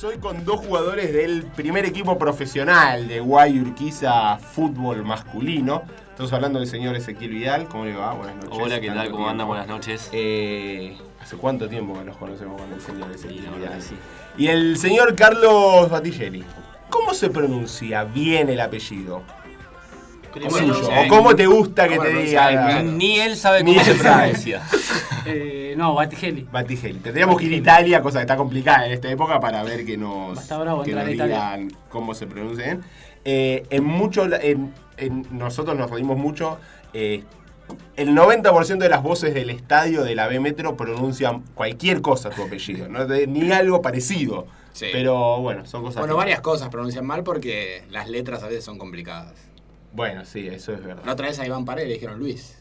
[0.00, 5.82] Estamos hoy con dos jugadores del primer equipo profesional de Guay Urquiza Fútbol Masculino.
[6.08, 7.68] Estamos hablando del señor Ezequiel Vidal.
[7.68, 8.14] ¿Cómo le va?
[8.14, 8.58] Buenas noches.
[8.58, 9.10] Hola, ¿qué tal?
[9.10, 9.44] ¿Cómo tiempo.
[9.44, 10.08] Buenas noches.
[10.14, 13.82] Eh, ¿Hace cuánto tiempo que nos conocemos con el señor Ezequiel Vidal?
[13.82, 13.94] sí.
[14.38, 16.44] Y el señor Carlos Batigelli.
[16.88, 19.22] ¿Cómo se pronuncia bien el apellido?
[20.50, 20.88] Suyo.
[20.88, 22.82] ¿O cómo te gusta que ¿Cómo te diga?
[22.82, 24.22] Ni él sabe Ni cómo se él sabe.
[24.28, 24.62] pronuncia.
[25.26, 26.48] Eh, no, Batigeli.
[26.50, 26.98] Batigelli.
[27.00, 29.98] Tendríamos que ir a Italia, cosa que está complicada en esta época, para ver que
[29.98, 30.38] nos,
[30.82, 32.82] que digan cómo se pronuncian.
[33.26, 36.58] Eh, en mucho, en, en- nosotros nos reímos mucho.
[36.94, 37.22] eh,
[37.96, 42.42] el 90% de las voces del estadio de la B Metro pronuncian cualquier cosa tu
[42.42, 43.06] apellido, ¿no?
[43.06, 44.46] De- ni algo parecido.
[44.72, 44.86] Sí.
[44.90, 46.00] Pero bueno, son cosas.
[46.00, 49.34] Bueno, que- varias cosas pronuncian mal porque las letras a veces son complicadas.
[49.92, 51.02] Bueno, sí, eso es verdad.
[51.04, 52.56] La otra vez a Iván Paredes le dijeron Luis.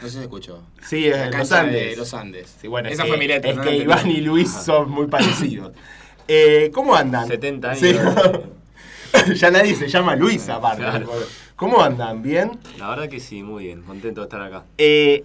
[0.00, 0.62] No sé si se escuchó.
[0.86, 1.90] Sí, es los Andes.
[1.90, 2.56] de los Andes.
[2.60, 3.50] Sí, bueno, Esa es fue que- mi letra.
[3.50, 5.72] Es no que Iván y Luis son muy parecidos.
[6.28, 7.28] Eh, ¿Cómo andan?
[7.28, 7.80] 70 años.
[7.80, 7.96] Sí.
[9.36, 10.82] ya nadie se llama Luis aparte.
[10.82, 11.08] Claro.
[11.54, 12.20] ¿Cómo andan?
[12.20, 12.50] ¿Bien?
[12.78, 13.82] La verdad que sí, muy bien.
[13.82, 14.64] Contento de estar acá.
[14.76, 15.22] Eh,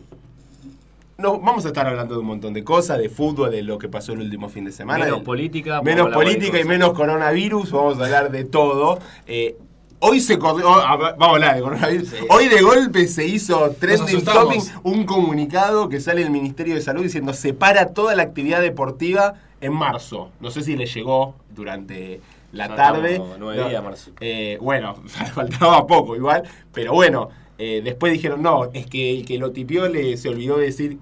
[1.18, 3.90] no, vamos a estar hablando de un montón de cosas, de fútbol, de lo que
[3.90, 5.06] pasó el último fin de semana.
[5.06, 5.82] Menos del- política.
[5.82, 9.00] menos política y menos coronavirus, vamos a hablar de todo.
[9.26, 9.58] Eh,
[10.02, 12.14] hoy se corrió, oh, vamos a hablar de coronavirus.
[12.30, 17.04] Hoy de golpe se hizo trending topic un comunicado que sale del Ministerio de Salud
[17.04, 20.30] diciendo se para toda la actividad deportiva en marzo.
[20.40, 22.20] No sé si le llegó durante
[22.52, 23.22] la tarde.
[23.40, 24.12] nueve No, días, marzo.
[24.20, 24.96] eh, bueno,
[25.34, 29.88] faltaba poco igual, pero bueno, eh, después dijeron, no, es que el que lo tipió
[29.88, 30.98] le, se olvidó de decir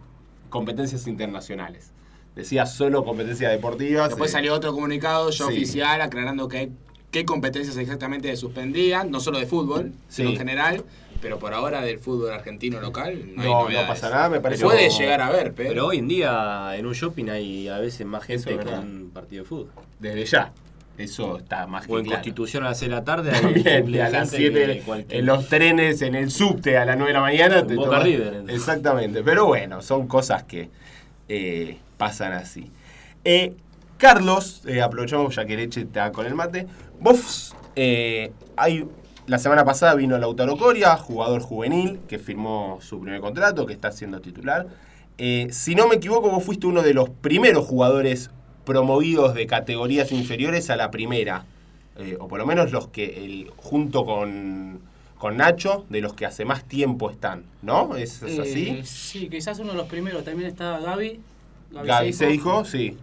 [0.49, 1.91] competencias internacionales.
[2.35, 4.09] Decía solo competencias deportivas.
[4.09, 5.53] Después eh, salió otro comunicado ya Sí.
[5.53, 6.69] oficial aclarando que
[7.11, 10.33] qué competencias exactamente suspendían, no solo de fútbol, sino Sí.
[10.35, 10.83] en general,
[11.21, 13.87] pero por ahora del fútbol argentino local no, hay No, no novedades.
[13.89, 14.63] pasa nada, me parece.
[14.63, 18.05] Puede llegar a ver, pero, Pero hoy en día en un shopping hay a veces
[18.07, 19.69] más gente que un partido de fútbol.
[19.99, 20.51] Desde ya.
[20.97, 22.17] Eso está más que O en claro.
[22.17, 23.31] Constitución a las 6 de la tarde.
[23.33, 26.83] hay También, a las gente 7 que cualquier- en los trenes, en el subte a
[26.83, 27.59] las 9 de la mañana.
[27.59, 28.55] En Boca tomas- River, entonces.
[28.57, 29.23] Exactamente.
[29.23, 30.69] Pero bueno, son cosas que
[31.29, 32.69] eh, pasan así.
[33.23, 33.53] Eh,
[33.97, 36.67] Carlos, eh, aprovechamos ya que Leche está con el mate.
[37.01, 38.85] Vos, eh, hay,
[39.25, 43.91] la semana pasada vino Lautaro Coria, jugador juvenil, que firmó su primer contrato, que está
[43.91, 44.67] siendo titular.
[45.17, 48.31] Eh, si no me equivoco, vos fuiste uno de los primeros jugadores
[48.65, 51.45] promovidos de categorías inferiores a la primera.
[51.97, 54.79] Eh, o por lo menos los que, el, junto con,
[55.17, 57.95] con Nacho, de los que hace más tiempo están, ¿no?
[57.95, 58.81] ¿Es, es así?
[58.83, 60.23] sí, quizás uno de los primeros.
[60.23, 61.19] También está Gaby.
[61.71, 62.97] Gaby Seijo, sí.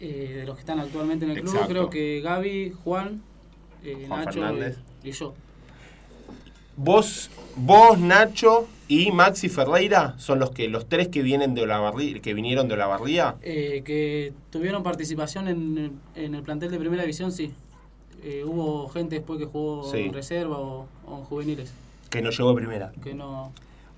[0.00, 3.22] Eh, de los que están actualmente en el club, creo que Gaby, Juan,
[3.84, 4.40] eh, Juan Nacho
[5.02, 5.34] y, y yo.
[6.76, 12.20] Vos, vos, Nacho y Maxi Ferreira son los que los tres que vienen de Olavarría,
[12.20, 13.34] que vinieron de Olavarría.
[13.42, 17.52] Eh, que tuvieron participación en, en el plantel de primera división, sí.
[18.22, 19.98] Eh, hubo gente después que jugó Sí.
[19.98, 21.72] en reserva o, o en juveniles.
[22.10, 22.92] que no llegó primera.
[23.02, 23.52] Que no.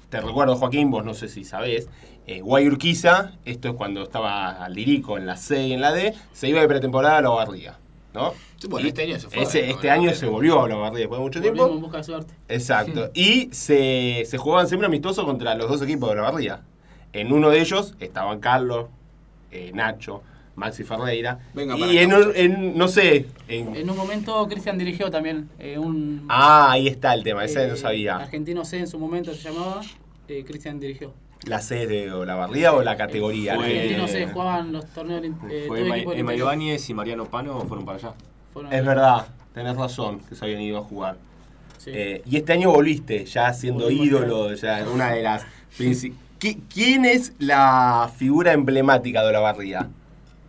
[0.08, 1.88] Te recuerdo, Joaquín, vos no sé si sabés,
[2.30, 5.92] eh, Guay Urquiza, esto es cuando estaba al Lirico en la C y en la
[5.92, 7.76] D, se iba de pretemporada a Olavarría,
[8.14, 8.32] ¿no?
[8.56, 9.42] Sí, bueno, este año se fue.
[9.42, 9.74] ese- ¿no?
[9.74, 11.80] este año se volvió a Olavarría después de mucho Volvimos en tiempo.
[11.86, 12.34] busca de suerte.
[12.48, 13.10] Exacto.
[13.14, 16.60] Y se, se jugaban siempre amistosos contra los dos equipos de Olavarría.
[17.12, 18.86] En uno de ellos estaban Carlos,
[19.50, 20.22] eh, Nacho,
[20.54, 21.41] Maxi Ferreira.
[21.54, 25.78] Venga y en, un- en, no sé, en, En un momento Cristian dirigió también eh,
[25.78, 26.26] un.
[26.28, 28.18] Ah, ahí está el tema, ese eh, no sabía.
[28.18, 29.80] Argentino C en su momento se llamaba.
[30.28, 31.12] eh, Cristian dirigió.
[31.46, 33.54] ¿La C de Olavarría o la categoría?
[33.56, 35.24] Fue- Eh, C jugaban los torneos.
[35.24, 36.34] eh, todo Fue el Emma.
[36.34, 38.12] Ibáñez y Mariano Pano fueron para allá.
[38.52, 41.16] Fueron Es verdad, tenés razón, que se habían ido a jugar.
[41.78, 41.90] Sí.
[41.94, 45.46] Eh, y este año volviste, ya siendo Volvimos ídolo, ya en una de las...
[45.78, 49.88] princi- ¿Qui- ¿Quién es la figura emblemática de Olavarría?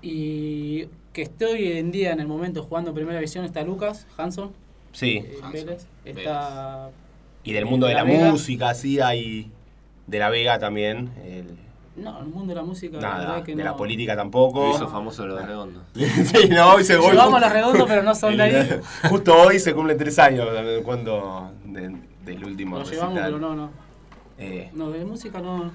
[0.02, 4.08] Y que esté hoy en día en el momento jugando en primera división está Lucas
[4.18, 4.52] Hanson.
[4.94, 5.86] Sí, eh, Hanson, Vélez.
[6.06, 6.90] Está.
[7.44, 9.50] y del mundo de, de la, la música, sí, hay...
[10.12, 11.58] De la Vega también, el-
[11.96, 12.98] No, el mundo de la música.
[12.98, 13.72] la nada, verdad que de no.
[13.72, 14.70] la política Lo tampoco.
[14.72, 15.84] hizo famoso los redondos.
[15.96, 18.80] sí, no, hoy se hoy a los redondos, pero no son de ahí.
[19.10, 23.34] Justo hoy se cumplen tres años de- cuando de- del último Lo llevamos, recital.
[23.34, 23.70] pero no, no.
[24.38, 25.66] Eh, No, de música no.
[25.66, 25.72] no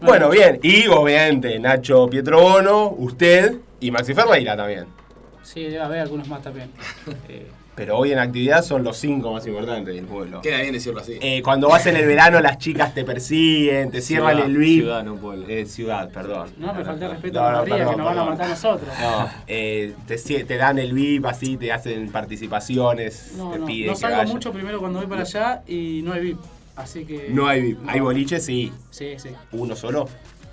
[0.00, 0.58] bueno, bien.
[0.62, 4.86] Y obviamente Nacho Pietrobono, usted y Maxi Ferreira también.
[5.42, 6.70] Sí, debe haber algunos más también.
[7.28, 10.42] Eh, Pero hoy en actividad son los cinco más importantes del pueblo.
[10.42, 11.16] Queda bien decirlo así.
[11.18, 14.80] Eh, cuando vas en el verano las chicas te persiguen, te cierran Ciudad, el VIP.
[14.82, 15.46] Ciudad, no pueblo.
[15.48, 16.50] Eh, ciudad, perdón.
[16.58, 18.48] no, me falta el respeto No, a no, la que nos van a matar a
[18.50, 18.90] nosotros.
[19.00, 23.92] No, eh, te, dan el VIP así, te hacen participaciones, No, te no, piden no
[23.94, 26.38] que salgo mucho primero cuando voy para allá y no hay VIP.
[26.76, 27.28] Así que.
[27.30, 27.80] No hay VIP.
[27.80, 27.90] no.
[27.92, 28.70] Hay boliches, sí.
[28.90, 29.30] Sí, sí.
[29.52, 30.06] Uno solo.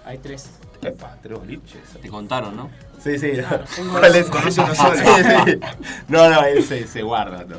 [0.05, 0.49] Hay tres.
[0.81, 1.81] Epa, tres boliches.
[2.01, 2.69] Te contaron, ¿no?
[3.03, 3.31] Sí, sí.
[4.29, 4.95] Conoce uno solo.
[4.95, 5.03] Sí,
[5.45, 5.59] sí.
[6.07, 7.43] No, no, él se, se guarda.
[7.45, 7.57] ¿no?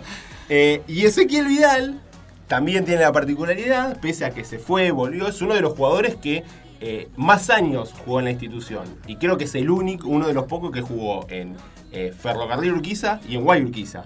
[0.48, 2.00] Eh, y Ezequiel Vidal
[2.46, 6.16] también tiene la particularidad, pese a que se fue, volvió, es uno de los jugadores
[6.16, 6.44] que
[6.80, 8.84] eh, más años jugó en la institución.
[9.06, 11.56] Y creo que es el único, uno de los pocos que jugó en
[11.92, 14.04] eh, Ferrocarril Urquiza y en Guay Urquiza.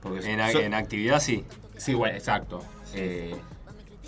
[0.00, 1.44] Porque En, so- en actividad sí.
[1.76, 2.64] Sí, bueno, exacto.
[2.94, 3.34] Eh,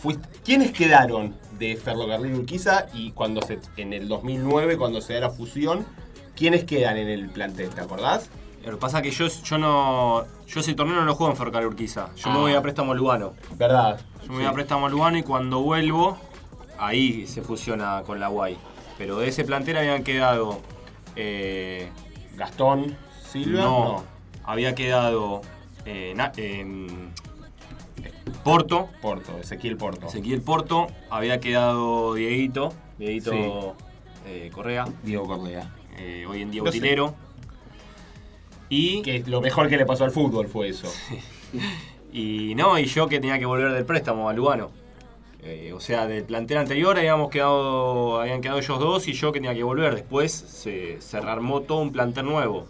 [0.02, 5.20] fuiste- ¿Quiénes quedaron de Ferrocarril Urquiza y cuando se, en el 2009, cuando se da
[5.20, 5.84] la fusión,
[6.36, 7.70] quiénes quedan en el plantel?
[7.70, 8.30] ¿Te acordás?
[8.64, 10.24] Lo que pasa es que yo, yo no.
[10.46, 12.10] Yo ese torneo no lo juego en Ferrocarril Urquiza.
[12.16, 12.40] Yo me Ah.
[12.40, 13.32] voy a préstamo Lugano.
[13.56, 14.00] ¿Verdad?
[14.22, 16.18] Yo me voy a préstamo Lugano y cuando vuelvo,
[16.78, 18.58] ahí se fusiona con la Guay.
[18.98, 20.60] Pero de ese plantel habían quedado.
[21.16, 21.88] eh,
[22.36, 22.96] Gastón
[23.30, 23.62] Silva.
[23.62, 24.04] no,
[24.44, 25.42] había quedado.
[25.86, 26.86] eh, Na- em,
[28.44, 30.06] Porto, Porto, Ezequiel Porto.
[30.06, 33.38] Ezequiel Porto, había quedado Dieguito, Dieguito Sí.
[34.26, 35.70] eh, Correa, Diego Correa.
[35.98, 36.68] eh, hoy en día sé.
[36.68, 37.14] utilero.
[38.68, 40.88] Y, Que lo mejor que le pasó al fútbol fue eso.
[42.12, 44.70] y no, y yo que tenía que volver del préstamo a Lugano.
[45.42, 49.40] Eh, o sea, del plantel anterior habíamos quedado, habían quedado ellos dos y yo que
[49.40, 49.94] tenía que volver.
[49.94, 52.66] Después se, se rearmó todo un plantel nuevo.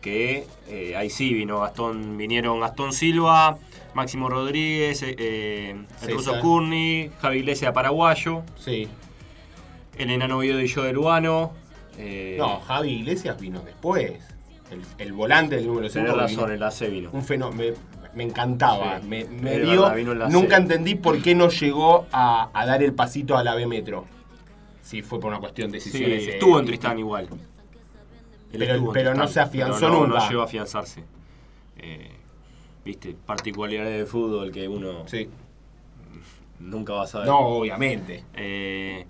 [0.00, 3.58] Que eh, ahí sí vino Gastón, vinieron Gastón Silva,
[3.94, 8.88] Máximo Rodríguez, eh, eh, el ruso Curni, Javi Iglesias paraguayo, Sí.
[9.98, 11.52] el enano Oviedo y yo de Lugano.
[11.98, 14.12] eh, No, Javi Iglesias vino después.
[14.70, 16.06] El, el volante del número 5.
[16.06, 17.10] tenés razón, el AC vino.
[17.12, 17.62] Un fenómeno.
[17.62, 17.74] Me,
[18.14, 19.00] me encantaba.
[19.00, 19.24] Sí, me
[19.60, 19.82] dio.
[19.82, 20.62] verdad, vino nunca C.
[20.62, 24.06] entendí por qué no llegó a, a dar el pasito a la B Metro.
[24.80, 26.26] Si fue por una cuestión de Sí, decisiones.
[26.26, 27.28] eh, estuvo en Tristán igual.
[28.52, 30.18] Él Pero- no se afianzó pero no, nunca.
[30.20, 31.04] No llegó a afianzarse.
[31.78, 32.10] Eh,
[32.84, 35.28] Viste, particularidades de fútbol que uno Sí.
[36.60, 37.28] nunca va a saber.
[37.28, 38.24] No, obviamente.
[38.34, 39.06] Eh,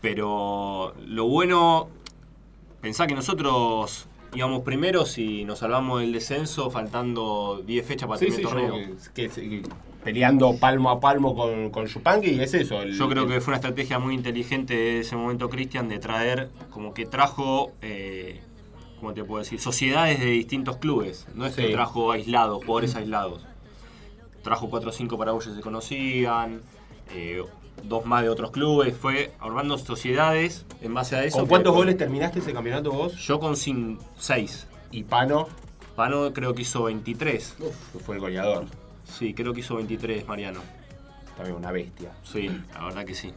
[0.00, 1.88] pero lo bueno,
[2.80, 8.26] pensá que nosotros íbamos primeros y nos salvamos del descenso faltando 10 fechas para Sí,
[8.26, 8.96] terminar sí, el yo, torneo.
[9.14, 9.62] que- que-
[10.04, 11.86] peleando palmo a palmo con, con
[12.22, 12.80] y es eso.
[12.82, 15.98] el- Yo creo el- que fue una estrategia muy inteligente de ese momento Cristian de
[15.98, 18.40] traer, como que trajo, eh,
[19.00, 19.60] ¿cómo te puedo decir?
[19.60, 21.26] Sociedades de distintos clubes.
[21.34, 21.62] No es Sí.
[21.62, 23.44] que trajo aislados, jugadores aislados.
[24.42, 26.60] Trajo cuatro o cinco paraguayos que se conocían,
[27.14, 27.42] eh,
[27.82, 28.96] dos más de otros clubes.
[28.96, 31.38] Fue armando sociedades en base a eso.
[31.38, 33.14] ¿Con cuántos goles terminaste ese campeonato vos?
[33.16, 34.66] Yo con 6.
[34.92, 35.48] Y Pano,
[35.96, 37.56] Pano creo que hizo 23.
[37.92, 38.66] que fue el goleador.
[39.04, 40.60] Sí, creo que hizo 23, Mariano.
[41.36, 42.12] También una bestia.
[42.24, 43.32] Sí, la verdad que sí.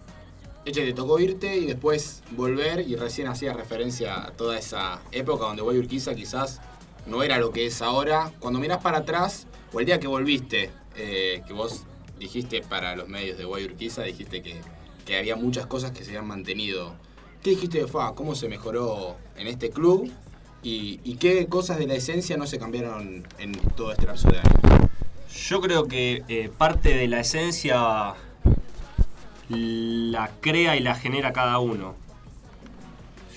[0.66, 5.46] Eche, te tocó irte y después volver y recién hacías referencia a toda esa época
[5.46, 6.60] donde Boy Urquiza quizás
[7.06, 8.32] no era lo que es ahora.
[8.40, 11.84] Cuando mirás para atrás, o el día que volviste, eh, que vos
[12.20, 14.60] dijiste para los medios de Boy Urquiza, dijiste que,
[15.06, 16.94] que había muchas cosas que se habían mantenido.
[17.42, 18.14] ¿Qué dijiste de FA?
[18.16, 20.12] ¿Cómo se mejoró en este club?
[20.62, 24.40] ¿Y, y qué cosas de la esencia no se cambiaron en todo este lapso de
[24.40, 24.90] años?
[25.34, 28.14] Yo creo que eh, parte de la esencia
[29.50, 31.96] la crea y la genera cada uno.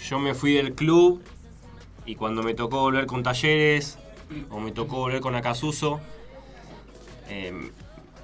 [0.08, 1.22] Yo me fui del club
[2.04, 3.98] y cuando me tocó volver con Talleres
[4.50, 6.00] o me tocó volver con Acasuso,
[7.28, 7.70] eh,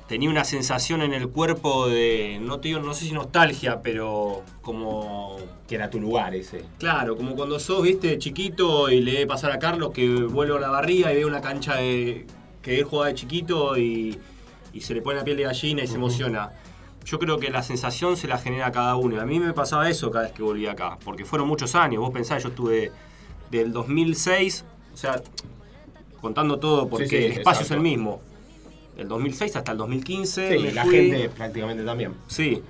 [0.06, 4.42] tenía una sensación en el cuerpo de, no te digo, no sé si nostalgia, pero
[4.62, 6.64] como Que era tu lugar ese.
[6.78, 10.60] Claro, como cuando sos, viste, chiquito y le debe pasar a Carlos que vuelve a
[10.60, 12.26] la barriga y ve una cancha de,
[12.62, 14.18] que él jugaba de chiquito y,
[14.72, 16.50] y se le pone la piel de gallina y se emociona.
[17.08, 19.18] Yo creo que la sensación se la genera cada uno.
[19.18, 22.00] A mí me pasaba eso cada vez que volví acá, porque fueron muchos años.
[22.02, 22.92] Vos pensás, yo estuve
[23.50, 25.22] del 2006, o sea,
[26.20, 28.20] contando todo, porque Sí, sí, el espacio es el mismo.
[28.94, 30.58] Del 2006 hasta el 2015.
[30.58, 30.96] Sí, la fui.
[30.96, 32.12] gente prácticamente también.
[32.26, 32.62] Sí.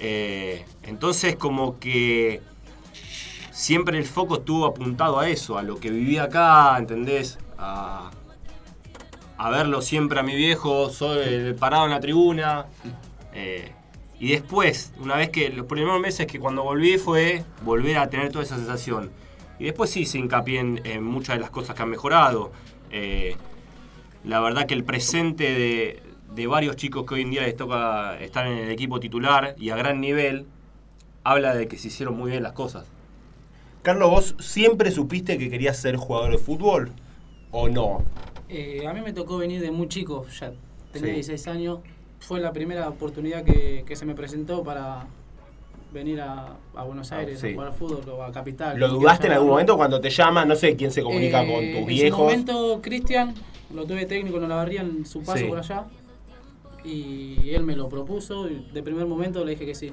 [0.00, 2.40] Eh, entonces como que
[3.52, 7.38] siempre el foco estuvo apuntado a eso, a lo que vivía acá, ¿entendés?
[7.58, 8.10] A,
[9.38, 12.66] a verlo siempre a mi viejo, soy el parado en la tribuna.
[13.36, 13.70] Eh,
[14.18, 18.32] y después, una vez que los primeros meses que cuando volví fue volver a tener
[18.32, 19.10] toda esa sensación.
[19.58, 22.50] Y después sí se hincapié en, en muchas de las cosas que han mejorado.
[22.90, 23.36] Eh,
[24.24, 26.02] la verdad que el presente de,
[26.34, 29.70] de varios chicos que hoy en día les toca estar en el equipo titular y
[29.70, 30.46] a gran nivel,
[31.22, 32.86] habla de que se hicieron muy bien las cosas.
[33.82, 36.90] Carlos, ¿vos siempre supiste que querías ser jugador de fútbol?
[37.50, 38.02] ¿O no?
[38.48, 40.52] Eh, a mí me tocó venir de muy chico, ya
[40.92, 41.14] tenía Sí.
[41.14, 41.78] 16 años.
[42.20, 45.06] Fue la primera oportunidad que, que se me presentó para
[45.92, 47.48] venir a, a Buenos Aires sí.
[47.50, 48.78] a jugar fútbol o a Capital.
[48.78, 50.48] ¿Lo dudaste en algún momento cuando te llaman?
[50.48, 52.18] No sé quién se comunica Eh, con En tus viejos.
[52.20, 53.34] momento, Cristian,
[53.72, 55.44] lo tuve técnico en la barría en su paso Sí.
[55.44, 55.84] por allá.
[56.84, 59.92] Y él me lo propuso y de primer momento le dije que sí.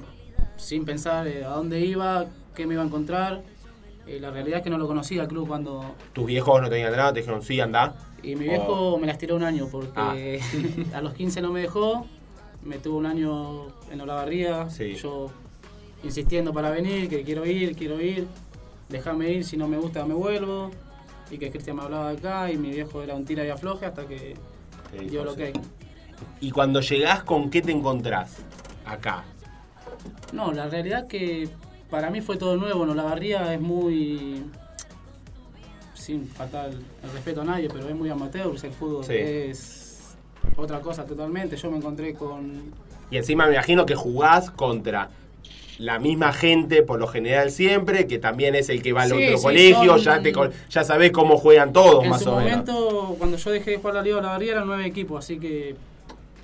[0.56, 3.42] sin pensar eh, a dónde iba, qué me iba a encontrar.
[4.06, 5.94] Eh, la realidad es que no lo conocía al club cuando...
[6.12, 7.94] Tus viejos no tenían nada, te dijeron, sí, anda.
[8.24, 8.98] Y mi viejo Oh.
[8.98, 10.40] me las tiró un año porque
[10.94, 12.06] a los 15 no me dejó,
[12.62, 14.94] me tuvo un año en Olavarría, Sí.
[14.94, 15.30] yo
[16.02, 18.26] insistiendo para venir, que quiero ir, quiero ir,
[18.88, 20.70] déjame ir, si no me gusta me vuelvo,
[21.30, 23.86] y que Cristian me hablaba de acá y mi viejo era un tira y afloje
[23.86, 24.34] hasta que
[24.92, 25.38] dijo, dio lo sí.
[25.38, 25.52] que
[26.40, 28.36] Y cuando llegás, ¿con qué te encontrás?
[28.86, 29.24] Acá.
[30.32, 31.48] No, la realidad que
[31.90, 32.94] para mí fue todo nuevo, ¿no?
[32.94, 34.42] La barría es muy.
[36.04, 39.14] Sin faltar el respeto a nadie, pero es muy amateur, el fútbol Sí.
[39.16, 40.16] es
[40.56, 41.56] otra cosa totalmente.
[41.56, 42.62] Yo me encontré con.
[43.10, 45.10] Y encima me imagino que jugás contra
[45.78, 49.14] la misma gente, por lo general siempre, que también es el que va al Sí,
[49.26, 50.32] otro sí, colegio, son- ya, te,
[50.70, 52.50] ya sabés cómo juegan todos, en más su o menos.
[52.66, 55.38] momento, cuando yo dejé de jugar la Liga de la Barría, eran nueve equipos, así
[55.40, 55.74] que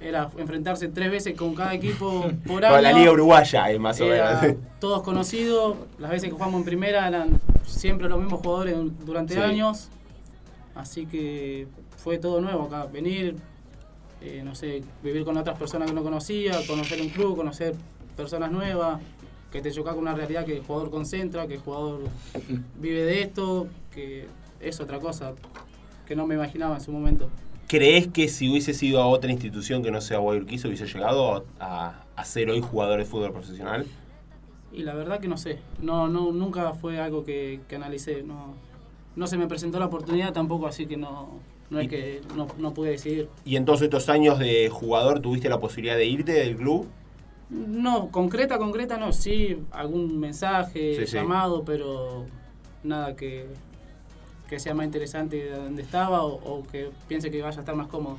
[0.01, 2.75] era enfrentarse tres veces con cada equipo por año.
[2.75, 4.57] Con la Liga Uruguaya, es más o menos.
[4.79, 9.41] todos conocidos, las veces que jugamos en primera eran siempre los mismos jugadores durante Sí.
[9.41, 9.89] años,
[10.75, 11.67] así que
[11.99, 13.37] fue todo nuevo acá, venir,
[14.23, 17.75] eh, no sé, vivir con otras personas que no conocía, conocer un club, conocer
[18.17, 19.01] personas nuevas,
[19.53, 22.01] que te choca con una realidad que el jugador concentra, que el jugador
[22.81, 24.27] vive de esto, que
[24.61, 25.33] es otra cosa
[26.07, 27.29] que no me imaginaba en su momento.
[27.71, 31.95] ¿Crees que si hubiese sido a otra institución que no sea Guayurquiza hubiese llegado a,
[32.17, 33.87] a ser hoy jugador de fútbol profesional?
[34.73, 38.55] Y la verdad que no sé, no, no, nunca fue algo que, que analicé, no,
[39.15, 41.29] no se me presentó la oportunidad tampoco, así que no,
[41.71, 43.29] no Y- es que no, no pude decidir.
[43.45, 46.89] ¿Y en todos estos años de jugador tuviste la posibilidad de irte del club?
[47.51, 51.17] No, concreta, concreta no, sí, algún mensaje, Sí, sí.
[51.17, 52.27] llamado, pero
[52.83, 53.47] nada que,
[54.51, 57.77] que sea más interesante de donde estaba o, o que piense que vaya a estar
[57.77, 58.19] más cómodo.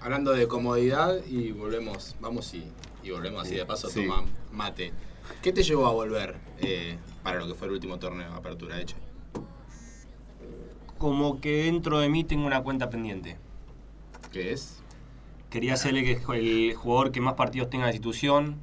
[0.00, 2.64] Hablando de comodidad y volvemos, vamos y,
[3.02, 4.06] y volvemos así de paso, Sí.
[4.06, 4.92] toma mate.
[5.42, 8.80] ¿Qué te llevó a volver eh, para lo que fue el último torneo de apertura
[8.80, 8.94] hecho?
[10.96, 13.36] Como que dentro de mí tengo una cuenta pendiente.
[14.32, 14.78] ¿Qué es?
[15.50, 18.56] Quería ser el, el jugador que más partidos tenga en la institución.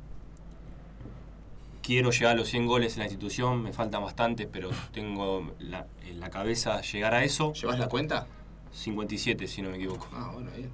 [1.86, 5.86] Quiero llegar a los 100 goles en la institución, me faltan bastantes, pero tengo la-
[6.08, 7.54] en la cabeza llegar a eso.
[7.54, 8.28] ¿Llevas la cuenta?
[8.72, 10.08] 57, si no me equivoco.
[10.14, 10.72] Ah, bueno, bien.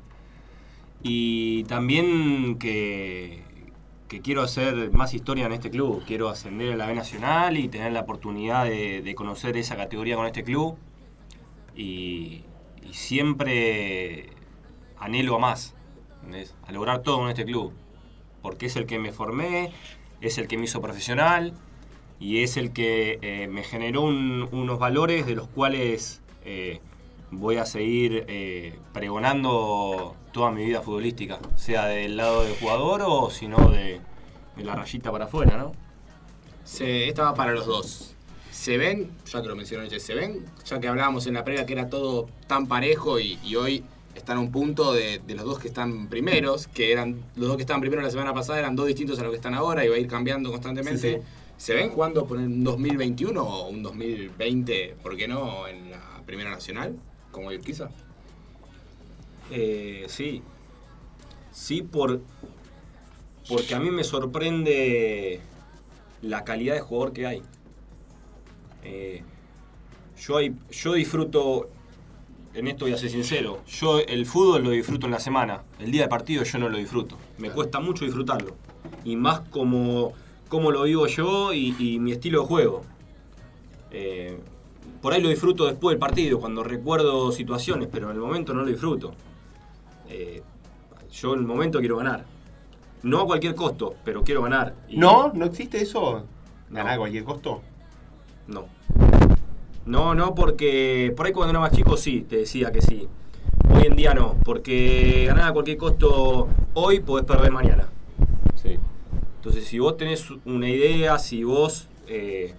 [1.04, 3.44] Y también que,
[4.08, 6.04] que quiero hacer más historia en este club.
[6.06, 10.16] Quiero ascender a la B Nacional y tener la oportunidad de, de conocer esa categoría
[10.16, 10.78] con este club.
[11.76, 12.44] Y,
[12.88, 14.30] y siempre
[14.98, 15.74] anhelo a más,
[16.20, 16.56] ¿entendés?
[16.64, 17.74] a lograr todo con este club.
[18.42, 19.72] Porque es el que me formé,
[20.22, 21.54] es el que me hizo profesional
[22.20, 26.80] y es el que eh, me generó un- unos valores de los cuales eh,
[27.32, 33.30] voy a seguir eh, pregonando toda mi vida futbolística, sea del lado del jugador o
[33.30, 34.00] si no de,
[34.58, 35.72] la rayita para afuera, ¿no?
[36.64, 38.16] Se, esta va para los dos.
[38.52, 41.74] ¿Se ven, ya que lo mencionó se ven, ya que hablábamos en la previa que
[41.74, 43.84] era todo tan parejo y hoy
[44.16, 47.56] están a un punto de, de los dos que están primeros, que eran los dos
[47.58, 49.90] que estaban primeros la semana pasada eran dos distintos a los que están ahora y
[49.90, 51.16] va a ir cambiando constantemente.
[51.16, 51.24] Sí, sí.
[51.58, 56.50] ¿Se ven jugando por un 2021 o un 2020, por qué no, en la Primera
[56.50, 56.96] Nacional,
[57.32, 57.90] como quizá?
[59.52, 60.42] Eh, sí.
[61.52, 62.22] Sí, por,
[63.48, 65.40] porque a mí me sorprende
[66.22, 67.42] la calidad de jugador que hay.
[68.84, 69.22] Eh,
[70.20, 71.70] yo, hay- yo disfruto,
[72.54, 75.92] en esto voy a ser sincero, yo el fútbol lo disfruto en la semana, el
[75.92, 77.16] día de partido yo no lo disfruto.
[77.38, 77.56] Me Claro.
[77.56, 78.56] cuesta mucho disfrutarlo.
[79.04, 80.14] Y más como,
[80.50, 82.84] como lo vivo yo y, y mi estilo de juego.
[83.92, 84.38] Eh,
[85.02, 88.62] por ahí lo disfruto después del partido, cuando recuerdo situaciones, pero en el momento no
[88.62, 89.14] lo disfruto.
[90.10, 90.42] Eh,
[91.12, 92.26] yo en el momento quiero ganar.
[93.04, 94.76] No a cualquier costo, pero quiero ganar.
[94.90, 95.32] Y- ¿No?
[95.34, 96.26] ¿No existe eso?
[96.70, 96.94] ¿Ganar No.
[96.94, 97.62] a cualquier costo?
[98.48, 98.66] No.
[99.86, 103.08] No, no, porque por ahí cuando era más chico sí, te decía que sí.
[103.74, 107.90] Hoy en día no, porque ganar a cualquier costo hoy podés perder mañana.
[108.56, 108.78] Sí.
[109.38, 112.54] Entonces, si vos tenés una idea, si vos eh,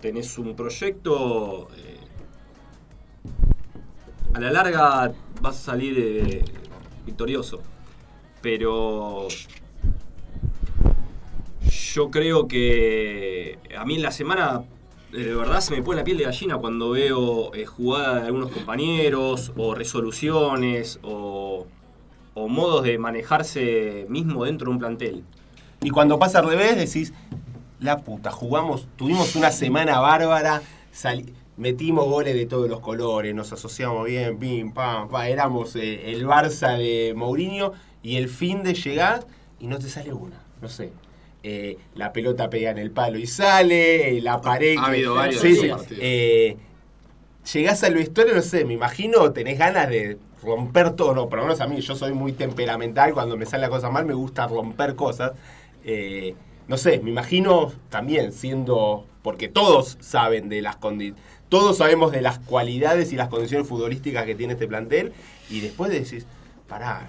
[0.00, 2.00] tenés un proyecto, eh,
[4.34, 6.44] a la larga vas a salir eh,
[7.04, 7.62] victorioso.
[8.42, 9.28] Pero
[11.70, 14.64] yo creo que a mí en la semana
[15.12, 18.50] de verdad se me pone la piel de gallina cuando veo eh, jugadas de algunos
[18.50, 21.66] compañeros o resoluciones o,
[22.34, 25.24] modos de manejarse mismo dentro de un plantel.
[25.80, 27.14] Y cuando pasa al revés decís,
[27.80, 30.60] la puta, jugamos, tuvimos una semana bárbara,
[31.56, 36.26] metimos goles de todos los colores, nos asociamos bien, pim, pam, pam, éramos eh, el
[36.26, 37.72] Barça de Mourinho
[38.02, 39.26] y el fin de llegar
[39.58, 40.92] y no te sale una, no sé.
[41.48, 44.76] Eh, la pelota pega en el palo y sale, eh, la pared.
[44.78, 45.70] Ha que- habido varios Sí, sí.
[46.00, 46.56] Eh,
[47.52, 51.44] llegás al vestuario, no sé, me imagino, tenés ganas de romper todo, no, por lo
[51.44, 54.48] menos a mí, yo soy muy temperamental, cuando me sale la cosa mal me gusta
[54.48, 55.32] romper cosas.
[55.84, 56.34] Eh,
[56.66, 62.22] no sé, me imagino también siendo, porque todos saben de las condiciones, todos sabemos de
[62.22, 65.12] las cualidades y las condiciones futbolísticas que tiene este plantel,
[65.48, 66.26] y después decís,
[66.66, 67.08] pará,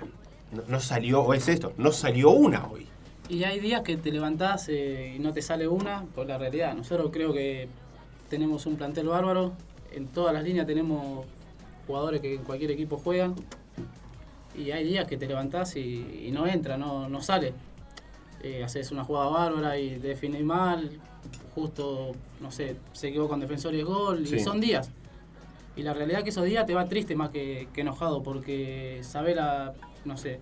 [0.52, 2.86] no, no salió, o es esto, no salió una hoy.
[3.30, 6.74] Y hay días que te levantás eh, y no te sale una por la realidad.
[6.74, 7.68] Nosotros creo que
[8.30, 9.54] tenemos un plantel bárbaro.
[9.92, 11.26] En todas las líneas tenemos
[11.88, 13.36] jugadores que en cualquier equipo juegan.
[14.56, 17.54] Y hay días que te levantás y, y no entra, no, no sale.
[18.44, 20.90] Eh, haces una jugada bárbara y te defines mal.
[21.54, 24.26] Justo, no sé, se equivocó con defensor y es gol.
[24.26, 24.36] Sí.
[24.36, 24.90] Y son días.
[25.76, 29.02] Y la realidad es que esos días te va triste más que, que enojado porque
[29.04, 29.74] saber la,
[30.06, 30.40] no sé,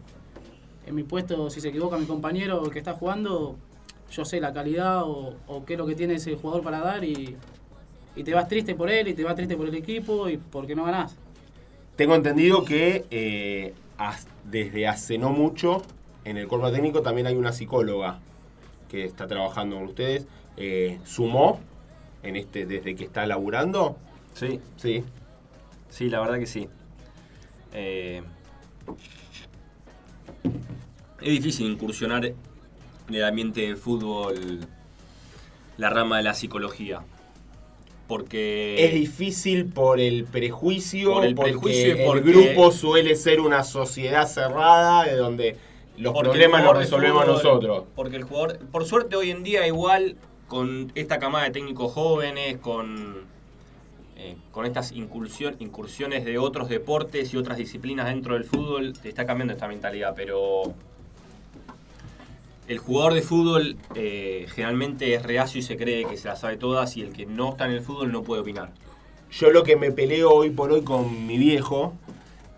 [0.86, 3.56] en mi puesto, si se equivoca mi compañero que está jugando,
[4.12, 7.04] yo sé la calidad o, o qué es lo que tiene ese jugador para dar
[7.04, 7.36] y,
[8.16, 10.76] y te vas triste por él y te vas triste por el equipo y porque
[10.76, 11.16] no ganás.
[11.96, 15.82] Tengo entendido que eh, as- desde hace no mucho
[16.24, 18.20] en el cuerpo técnico también hay una psicóloga
[18.90, 20.28] que está trabajando con ustedes.
[20.58, 21.60] Eh, ¿Sumó
[22.24, 23.98] en este desde que está laburando?
[24.34, 25.04] Sí, Sí.
[25.90, 26.68] sí, la verdad que sí.
[27.74, 28.22] Eh,
[31.22, 32.36] es difícil incursionar en
[33.16, 34.60] el ambiente del fútbol
[35.78, 37.02] la rama de la psicología.
[38.08, 43.16] Porque es difícil por el prejuicio, Por el porque prejuicio y el porque- grupo suele
[43.16, 45.58] ser una sociedad cerrada de donde
[45.98, 47.84] los problemas el los de resolvemos fútbol- nosotros.
[47.96, 50.18] Porque el jugador, por suerte hoy en día igual
[50.48, 53.24] con esta camada de técnicos jóvenes, con,
[54.18, 59.26] eh, con estas incursión- incursiones de otros deportes y otras disciplinas dentro del fútbol, está
[59.26, 60.76] cambiando esta mentalidad, pero
[62.68, 66.58] el jugador de fútbol eh, generalmente es reacio y se cree que se las sabe
[66.58, 68.72] todas y el que no está en el fútbol no puede opinar.
[69.32, 71.94] Yo lo que me peleo hoy por hoy con mi viejo,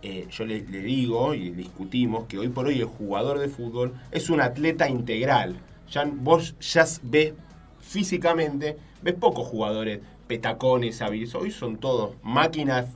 [0.01, 4.29] eh, yo le, digo y discutimos que hoy por hoy el jugador de fútbol es
[4.29, 5.55] un atleta integral.
[5.91, 7.33] Ya, vos ya ves
[7.81, 11.33] físicamente, ves pocos jugadores petacones, hábiles.
[11.35, 12.87] Hoy son todos máquinas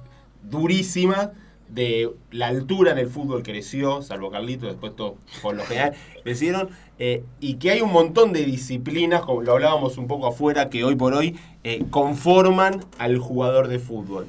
[0.43, 1.29] durísimas
[1.73, 6.69] de la altura en el fútbol creció, salvo Carlito, después todo por lo general crecieron,
[6.99, 10.83] eh, y que hay un montón de disciplinas, como lo hablábamos un poco afuera, que
[10.83, 14.27] hoy por hoy eh, conforman al jugador de fútbol.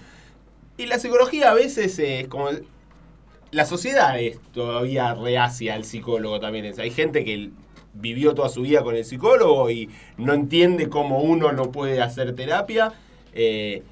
[0.79, 2.49] Y la psicología a veces es como...
[3.51, 6.65] La sociedad es todavía reacia al psicólogo también.
[6.65, 7.51] Es- Hay gente que
[7.93, 12.35] vivió toda su vida con el psicólogo y no entiende cómo uno no puede hacer
[12.35, 12.93] terapia.
[13.35, 13.83] Eh,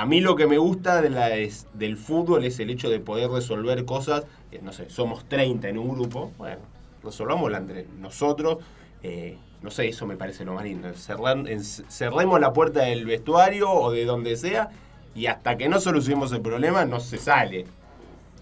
[0.00, 4.24] a mí lo que me gusta del fútbol es el hecho de poder resolver cosas.
[4.52, 6.30] eh, no sé, somos 30 en un grupo.
[6.38, 6.60] Bueno,
[7.02, 8.58] resolvámosla entre nosotros.
[9.02, 10.88] eh, no sé, eso me parece lo más lindo.
[10.94, 14.70] Cerremos la puerta del vestuario o de donde sea
[15.16, 17.66] y hasta que no solucionemos el problema no se sale.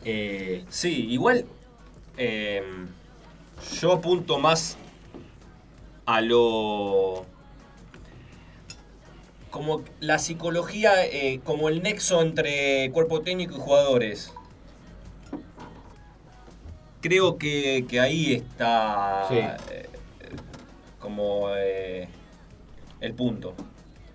[0.05, 1.47] Eh, Sí, igual
[3.81, 4.77] yo apunto más
[6.05, 7.25] a lo...
[9.57, 14.35] Como la psicología, eh, como el nexo entre cuerpo técnico y jugadores.
[17.01, 19.37] Creo que, que ahí está Sí.
[19.38, 19.87] eh,
[21.01, 22.07] como eh,
[23.01, 23.55] el punto.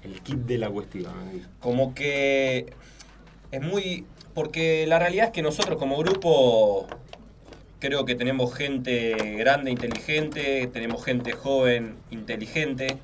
[0.03, 1.11] el kit de la cuestión.
[1.59, 2.67] Como que
[3.49, 4.05] es muy...
[4.35, 6.85] Porque la realidad es que nosotros como grupo
[7.79, 12.99] creo que tenemos gente grande, inteligente, tenemos gente joven, inteligente.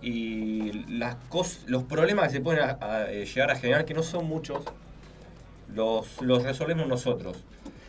[0.00, 3.94] Y las cos- los problemas que se pueden a- a, eh, llegar a generar, que
[3.94, 4.62] no son muchos,
[5.74, 7.36] los, los resolvemos nosotros.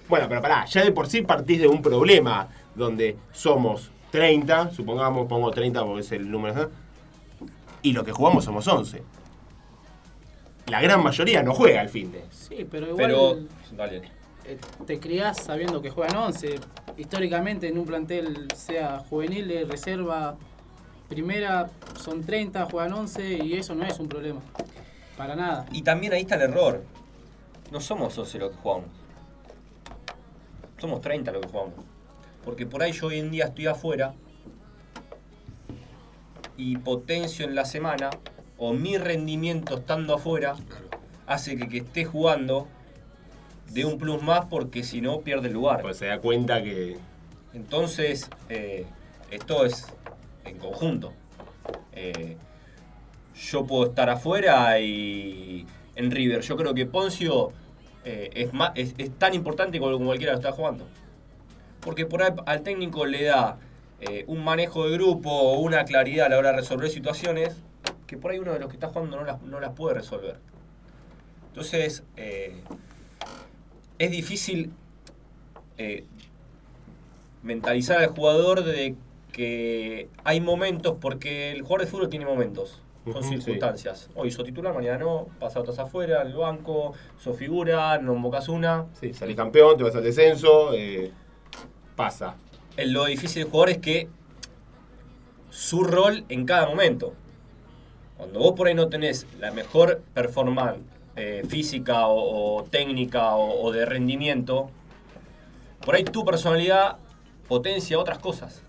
[0.08, 5.28] Bueno, pero pará, ya de por sí partís de un problema donde somos 30, supongamos,
[5.28, 6.70] pongo 30 porque es el número,
[7.82, 9.02] y lo que jugamos somos 11.
[10.68, 12.24] La gran mayoría no juega al fin de.
[12.32, 13.38] Sí, pero igual Pero,
[13.76, 14.02] dale.
[14.46, 16.56] eh, te criás sabiendo que juegan 11.
[16.98, 20.36] Históricamente en un plantel, sea juvenil, de reserva,
[21.14, 24.42] primera, son 30, juegan 11 y eso no es un problema.
[25.16, 25.66] Para nada.
[25.72, 26.84] Y también ahí está el error.
[27.72, 28.88] No somos 11 los que jugamos.
[30.80, 31.76] Somos 30 los que jugamos.
[32.44, 34.14] Porque por ahí yo hoy en día estoy afuera
[36.58, 38.10] y potencio en la semana,
[38.58, 40.56] o mi rendimiento estando afuera,
[41.26, 42.68] hace que que esté jugando
[43.72, 45.82] de un plus más porque si no pierde el lugar.
[45.82, 46.98] Pues se da cuenta que.
[47.54, 48.86] Entonces, eh,
[49.32, 49.88] esto es
[50.46, 51.14] en conjunto.
[51.94, 52.38] Eh,
[53.36, 56.42] yo puedo estar afuera y en River.
[56.42, 57.52] Yo creo que Poncio
[58.06, 60.86] eh, es, es, tan importante como cualquiera que está jugando.
[61.82, 63.58] Porque por ahí al técnico le da
[64.02, 67.56] eh, un manejo de grupo una claridad a la hora de resolver situaciones
[68.08, 70.38] que por ahí uno de los que está jugando no las, no las puede resolver.
[71.50, 72.04] Entonces,
[74.00, 74.72] es difícil
[77.44, 78.96] mentalizar al jugador de
[79.34, 83.28] que hay momentos, porque el jugador de fútbol tiene momentos, sí.
[83.28, 84.10] circunstancias.
[84.16, 88.48] Hoy sos titular, mañana no, pasado estás afuera, en el banco, sos figura, no embocas
[88.48, 88.86] una.
[88.98, 91.12] Sí, salís campeón, te vas al descenso, eh,
[91.98, 92.36] pasa.
[92.78, 94.08] Lo difícil del jugador es que
[95.50, 97.14] su rol en cada momento.
[98.18, 100.80] Cuando vos por ahí no tenés la mejor performance
[101.16, 104.70] eh, física o, o técnica o, o de rendimiento,
[105.84, 106.98] por ahí tu personalidad
[107.48, 108.64] potencia otras cosas.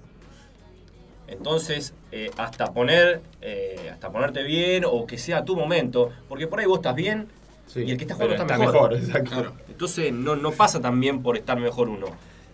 [1.26, 6.60] Entonces, eh, hasta poner, eh, hasta ponerte bien o que sea tu momento, porque por
[6.60, 7.28] ahí vos estás bien
[7.66, 8.98] Sí, y el que está jugando está, mejor.
[9.24, 9.52] Claro.
[9.68, 12.06] Entonces no, no pasa también por estar mejor uno.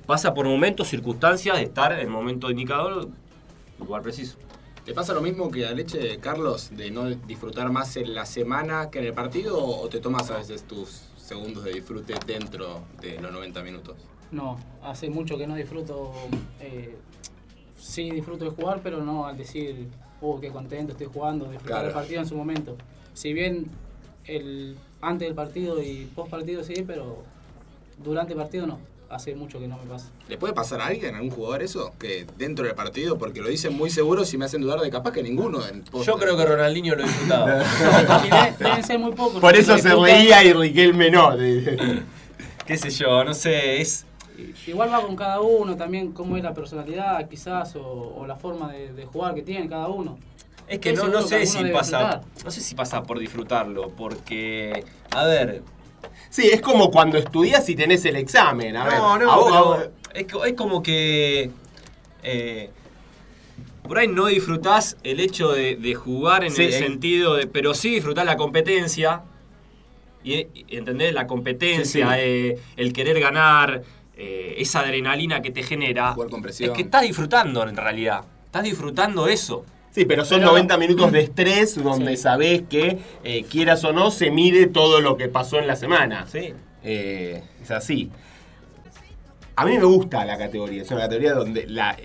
[0.06, 3.08] Pasa por momentos, circunstancias de estar en el momento indicador,
[3.78, 4.38] lugar preciso.
[4.84, 8.90] ¿Te pasa lo mismo que a Leche, Carlos, de no disfrutar más en la semana
[8.90, 13.20] que en el partido o te tomas a veces tus segundos de disfrute dentro de
[13.20, 13.96] los 90 minutos?
[14.32, 16.12] No, hace mucho que no disfruto.
[16.60, 16.96] eh,
[17.80, 19.88] sí, disfruto de jugar, pero no al decir,
[20.20, 21.88] oh, qué contento estoy jugando, disfrutar Claro.
[21.88, 22.76] el partido en su momento.
[23.14, 23.66] Si bien
[24.26, 27.22] el antes del partido y post partido sí, pero
[28.02, 28.78] durante el partido no.
[29.08, 30.06] Hace mucho que no me pasa.
[30.28, 31.92] ¿Le puede pasar a alguien, a algún jugador eso?
[31.98, 35.10] Que dentro del partido, porque lo dicen muy seguro y me hacen dudar de capaz
[35.12, 35.66] que ninguno.
[35.66, 37.60] En post- Yo creo que Ronaldinho lo disfrutaba.
[38.24, 39.40] Y de- deben ser muy pocos.
[39.40, 41.30] Por eso se reía y Riquelme no.
[42.66, 44.06] Qué sé yo, no sé, es...
[44.66, 47.82] Igual va con cada uno también, cómo es la personalidad quizás o,
[48.18, 50.18] o la forma de, de jugar que tiene cada uno.
[50.68, 51.98] Es que no, no sé si pasa.
[51.98, 52.20] disfrutar.
[52.44, 54.84] No sé si pasa por disfrutarlo, porque.
[55.10, 55.62] A ver.
[56.28, 58.76] Sí, es como cuando estudias y tenés el examen.
[58.76, 59.92] A ver, no, no, a vos- a vos- pero
[60.26, 61.50] es, co- es como que.
[62.22, 62.70] eh,
[63.82, 66.78] por ahí no disfrutás el hecho de, de jugar en Sí, el eh.
[66.78, 67.46] sentido de.
[67.48, 69.22] Pero sí disfrutás la competencia.
[70.22, 71.14] Y, y ¿Entendés?
[71.14, 72.18] La competencia, Sí, sí.
[72.20, 73.82] eh, el querer ganar,
[74.22, 76.14] eh, esa adrenalina que te genera.
[76.48, 78.24] Es que estás disfrutando en realidad.
[78.44, 79.64] Estás disfrutando eso.
[79.92, 82.22] Sí, pero son Pero- 90 minutos de estrés donde Sí.
[82.22, 86.26] sabés que, eh, quieras o no, se mide todo lo que pasó en la semana.
[86.30, 86.52] Sí.
[86.84, 88.10] Eh, es así.
[89.56, 90.82] A mí me gusta la categoría.
[90.82, 91.96] Es una categoría donde la,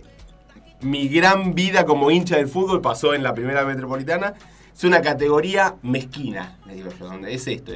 [0.82, 4.34] mi gran vida como hincha del fútbol pasó en la primera metropolitana.
[4.76, 7.72] Es una categoría mezquina, le digo yo, donde es esto.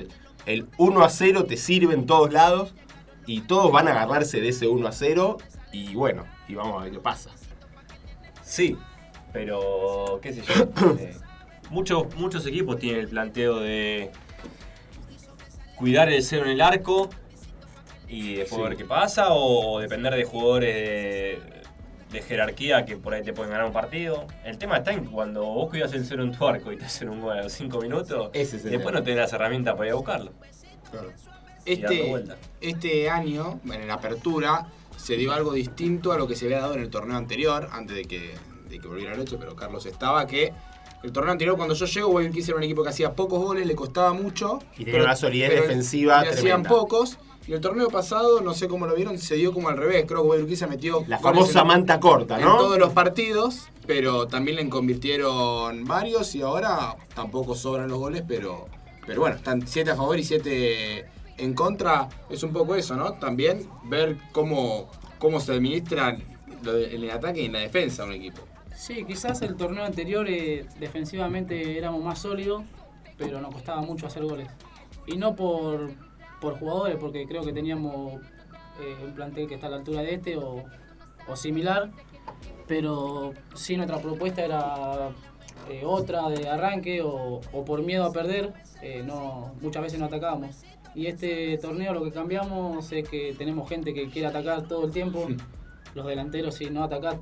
[0.45, 2.73] El 1 a 0 te sirve en todos lados
[3.32, 5.38] y todos van a agarrarse de ese 1 a 0
[5.72, 7.30] y bueno, y vamos a ver qué pasa.
[8.42, 8.76] Sí,
[9.32, 10.54] pero qué sé yo.
[11.00, 11.15] eh,
[11.70, 14.10] muchos, muchos equipos tienen el planteo de
[15.76, 17.10] cuidar el cero en el arco
[18.08, 18.68] y después Sí.
[18.70, 21.42] ver qué pasa, o depender de jugadores de,
[22.12, 24.26] de jerarquía que por ahí te pueden ganar un partido.
[24.44, 27.10] El tema está en cuando vos cuidas el cero en tu arco y te hacen
[27.10, 29.00] un gol a los 5 minutos, Ese es el después tema.
[29.00, 30.32] no tenés las herramientas para ir a buscarlo.
[30.92, 31.13] Dando
[31.65, 32.24] Este,
[32.62, 34.67] este año, en la apertura,
[34.98, 37.95] se dio algo distinto a lo que se había dado en el torneo anterior, antes
[37.95, 38.36] de que,
[38.69, 40.54] de que volviera Leche, pero Carlos estaba, que
[41.04, 43.76] el torneo anterior cuando yo llego, Guayaquil era un equipo que hacía pocos goles, le
[43.76, 44.60] costaba mucho.
[44.78, 47.17] Y tenía una solidez defensiva le hacían pocos.
[47.48, 50.06] Y el torneo pasado, no sé cómo lo vieron, se dio como al revés.
[50.08, 52.58] Creo que Guayaquil metió La famosa en- manta corta, en ¿no?
[52.58, 58.67] todos los partidos, pero también le convirtieron varios y ahora tampoco sobran los goles, pero,
[59.08, 61.06] pero bueno, están 7 a favor y 7
[61.39, 62.10] en contra.
[62.30, 63.13] Es un poco eso, ¿no?
[63.13, 66.17] También ver cómo, cómo se administra
[66.63, 68.41] lo de- en el ataque y en la defensa un equipo.
[68.75, 72.63] Sí, quizás el torneo anterior eh, defensivamente éramos más sólidos,
[73.17, 74.47] pero nos costaba mucho hacer goles.
[75.06, 75.91] Y no por,
[76.39, 78.21] por jugadores, porque creo que teníamos
[78.82, 80.63] eh, un plantel que está a la altura de este o,
[81.28, 81.91] o similar,
[82.67, 85.10] pero sí nuestra propuesta era
[85.69, 88.54] eh, otra de arranque o, o por miedo a perder,
[89.04, 90.56] no, muchas veces no atacábamos.
[90.95, 94.91] Y este torneo lo que cambiamos es que tenemos gente que quiere atacar todo el
[94.91, 95.28] tiempo.
[95.95, 97.19] Los delanteros si no atacar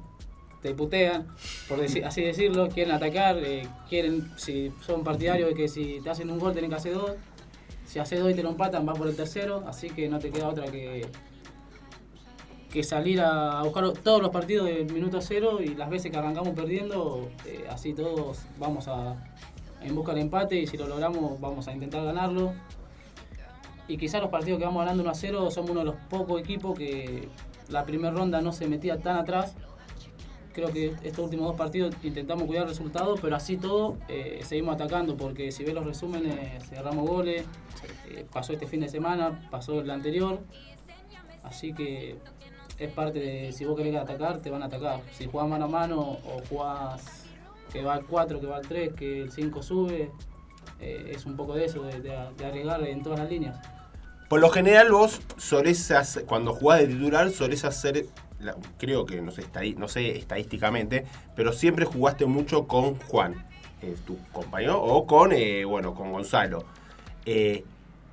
[0.62, 1.28] te putean,
[1.70, 6.10] por decir, así decirlo, quieren atacar, eh, quieren, si son partidarios de que si te
[6.10, 7.12] hacen un gol tienen que hacer dos,
[7.86, 10.32] si haces dos y te lo empatan va por el tercero, así que no te
[10.32, 11.06] queda otra que,
[12.72, 16.50] que salir a buscar todos los partidos del minuto cero y las veces que arrancamos
[16.50, 19.16] perdiendo, eh, así todos vamos a
[19.82, 22.54] en busca del empate y si lo logramos vamos a intentar ganarlo.
[23.88, 26.42] Y quizás los partidos que vamos ganando 1 a 0 somos uno de los pocos
[26.42, 27.30] equipos que
[27.70, 29.56] la primera ronda no se metía tan atrás.
[30.54, 34.76] Creo que estos últimos dos partidos intentamos cuidar el resultado, pero así todo eh, seguimos
[34.76, 37.46] atacando porque si ves los resúmenes, cerramos goles,
[38.10, 40.40] eh, pasó este fin de semana, pasó el anterior.
[41.44, 42.18] Así que
[42.80, 45.02] es parte de si vos querés atacar, te van a atacar.
[45.12, 47.26] Si jugás mano a mano o jugás
[47.72, 50.12] que va al 4, que va al 3, que el 5 sube,
[50.80, 53.77] eh, es un poco de eso, de, de, de arriesgar en todas las líneas.
[54.28, 55.92] Por lo general vos solés
[56.26, 58.08] cuando jugás de titular, solés hacer,
[58.78, 59.46] creo que no sé,
[59.78, 63.46] no sé estadísticamente, pero siempre jugaste mucho con Juan,
[63.82, 66.66] eh, tu compañero, o con, eh, bueno, con Gonzalo.
[67.26, 67.64] Eh,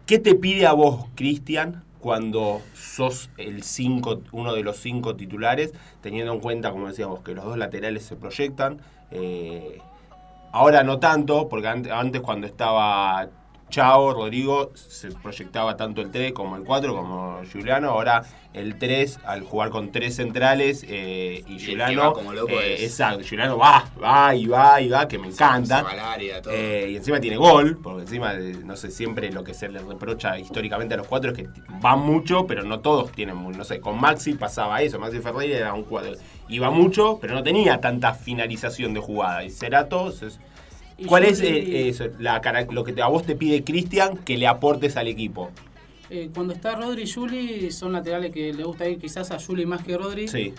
[0.06, 5.72] ¿Qué te pide a vos, Cristian, cuando sos el cinco, uno de los cinco titulares,
[6.00, 8.80] teniendo en cuenta, como decíamos, que los dos laterales se proyectan?
[10.52, 13.28] Ahora no tanto, porque ante- antes cuando estaba
[13.70, 17.90] Chao, Rodrigo, se proyectaba tanto el 3 como el 4, como Juliano.
[17.90, 18.22] Ahora
[18.52, 22.02] el 3, al jugar con tres centrales, eh, y Juliano.
[22.02, 25.26] va como loco eh, es- Exacto, Juliano va, va y va y va, que me
[25.26, 25.78] encanta.
[25.78, 25.82] Se
[26.30, 26.54] va todo.
[26.54, 30.38] Eh, y encima tiene gol, porque encima, no sé, siempre lo que se le reprocha
[30.38, 31.48] históricamente a los cuatro es que
[31.80, 35.74] van mucho, pero no todos tienen, no sé, con Maxi pasaba eso, Maxi Ferreira era
[35.74, 36.12] un cuadro,
[36.48, 39.42] iba mucho, pero no tenía tanta finalización de jugada.
[39.42, 40.38] Y Cerato, es-
[40.96, 44.46] Y ¿cuál es eh, eso, la, lo que a vos te pide Cristian que le
[44.46, 45.50] aportes al equipo?
[46.10, 49.66] Eh, cuando está Rodri y Juli, son laterales que le gusta ir quizás a Juli
[49.66, 50.28] más que Rodri.
[50.28, 50.54] Sí,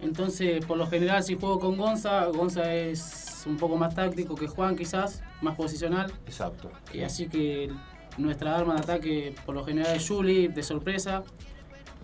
[0.00, 4.46] Entonces, por lo general, si juego con Gonza, Gonza es un poco más táctico que
[4.46, 6.12] Juan, quizás, más posicional.
[6.26, 6.70] exacto.
[6.92, 7.70] Y así que
[8.18, 11.24] nuestra arma de ataque, por lo general, es Juli, de sorpresa.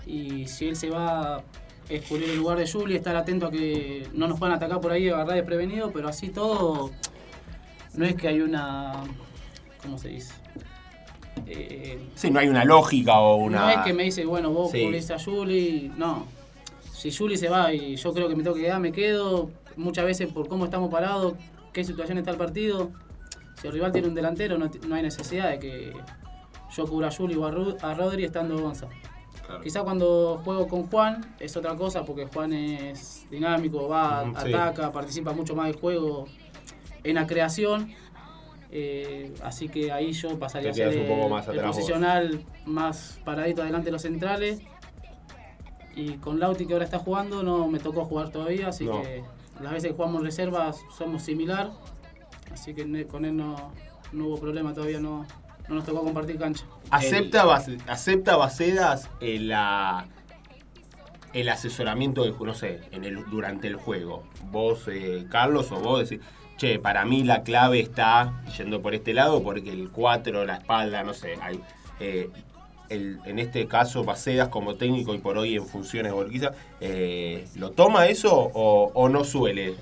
[0.06, 1.44] Y si él se va,
[1.88, 4.92] es cubrir el lugar de Juli, estar atento a que no nos puedan atacar por
[4.92, 6.90] ahí, agarrar desprevenido, pero así todo,
[7.94, 8.92] no es que hay una.
[9.82, 10.34] ¿Cómo se dice?
[11.46, 13.60] Eh, Sí, no hay una lógica o una...
[13.60, 14.82] no es que me dice, bueno, vos Sí.
[14.84, 15.90] cubrís a Juli.
[15.96, 16.26] No.
[16.92, 19.50] Si Juli se va y yo creo que me tengo que quedar, me quedo.
[19.76, 21.34] Muchas veces por cómo estamos parados,
[21.72, 22.90] qué situación está el partido.
[23.60, 25.92] Si el rival tiene un delantero, no, no hay necesidad de que
[26.76, 28.88] yo cubra a Juli o a, Ru- a Rodri estando Gonza.
[29.46, 29.62] Claro.
[29.62, 34.52] Quizá cuando juego con Juan es otra cosa porque Juan es dinámico, va, sí.
[34.52, 36.26] ataca, participa mucho más del juego
[37.04, 37.92] en la creación.
[38.72, 41.50] Eh, así que ahí yo pasaría a Te ser quedas un poco el- más el
[41.52, 41.76] atrás vos.
[41.76, 44.60] posicional más paradito adelante de los centrales.
[45.96, 49.02] Y con Lauti que ahora está jugando no me tocó jugar todavía, así No.
[49.02, 49.22] que
[49.60, 51.70] las veces que jugamos reservas somos similar.
[52.52, 53.72] Así que con él no,
[54.12, 55.26] no hubo problema todavía, no,
[55.68, 56.64] no nos tocó compartir cancha.
[56.90, 60.06] ¿Acepta, Bace- acepta Bacedas el, la-
[61.32, 64.22] el asesoramiento, de, no sé, en el, durante el juego?
[64.50, 66.24] Vos, eh, Carlos, o vos decís,
[66.60, 71.02] che, para mí la clave está yendo por este lado porque el 4, la espalda,
[71.02, 71.58] no sé, hay...
[72.00, 72.28] eh,
[72.90, 77.70] el- en este caso, Bacedas como técnico y por hoy en funciones Borquiza, eh, ¿lo
[77.70, 79.74] toma eso o, o no suele?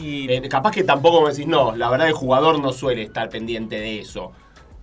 [0.00, 3.28] Y Eh, capaz que tampoco me decís, no, la verdad el jugador no suele estar
[3.28, 4.32] pendiente de eso.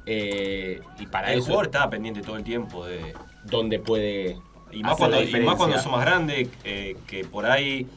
[0.05, 4.37] Eh, y para el eso, jugador está pendiente todo el tiempo de, ¿dónde puede
[4.71, 6.49] Y más, hacer cuando, la y más cuando sos más grande,
[7.07, 7.87] que por ahí.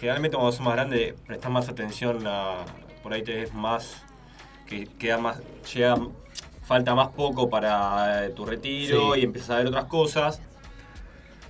[0.00, 2.64] Generalmente cuando sos más grande, prestás más atención a.
[3.02, 4.02] Por ahí tenés más.
[4.66, 5.40] que queda más.
[5.74, 5.96] llega.
[6.64, 9.20] falta más poco para eh, tu retiro Sí.
[9.20, 10.40] y empiezas a ver otras cosas.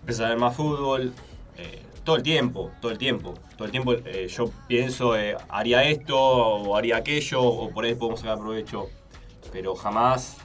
[0.01, 1.13] Empiezas a ver más fútbol.
[1.59, 3.35] eh, todo el tiempo, todo el tiempo.
[3.57, 5.13] Todo el tiempo eh, yo pienso,
[5.51, 8.87] haría esto o haría aquello, o por ahí podemos sacar provecho.
[9.53, 10.39] Pero jamás,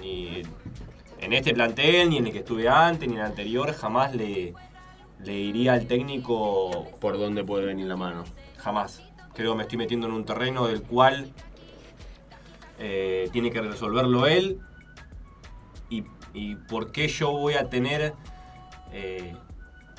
[0.00, 0.42] ni
[1.20, 4.54] en este plantel, ni en el que estuve antes, ni en el anterior, jamás le,
[5.24, 8.24] le diría al técnico, por dónde puede venir la mano.
[8.58, 9.02] jamás.
[9.34, 11.30] Creo que me estoy metiendo en un terreno del cual
[12.78, 14.58] eh, tiene que resolverlo él.
[15.88, 16.04] Y,
[16.34, 18.14] y por qué yo voy a tener
[18.92, 19.34] eh,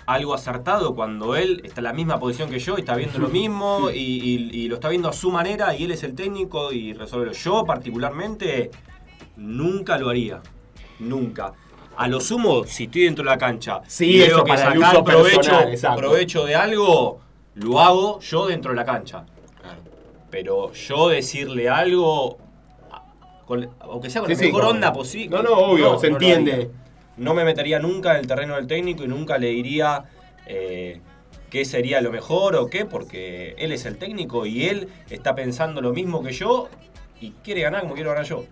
[0.05, 3.27] algo acertado cuando él está en la misma posición que yo y está viendo lo
[3.41, 6.71] mismo y, y- y lo está viendo a su manera y él es el técnico
[6.71, 7.33] y resuelve.
[7.33, 8.71] Yo particularmente
[9.37, 10.41] nunca lo haría.
[10.99, 11.53] Nunca.
[11.97, 15.41] A lo sumo, si estoy dentro de la cancha Sí, y veo que sacar provecho,
[15.41, 17.19] personal, provecho de algo,
[17.55, 19.25] lo hago yo dentro de la cancha.
[19.61, 19.77] Claro.
[20.29, 22.37] Pero yo decirle algo,
[23.45, 25.35] con- aunque sea con Sí, la sí, mejor onda posible.
[25.37, 26.71] No, no, obvio, se entiende.
[27.17, 30.05] No me metería nunca en el terreno del técnico y nunca le diría
[30.47, 31.01] eh,
[31.49, 35.81] qué sería lo mejor o qué, porque él es el técnico y él está pensando
[35.81, 36.69] lo mismo que yo
[37.19, 38.45] y quiere ganar como quiero ganar yo.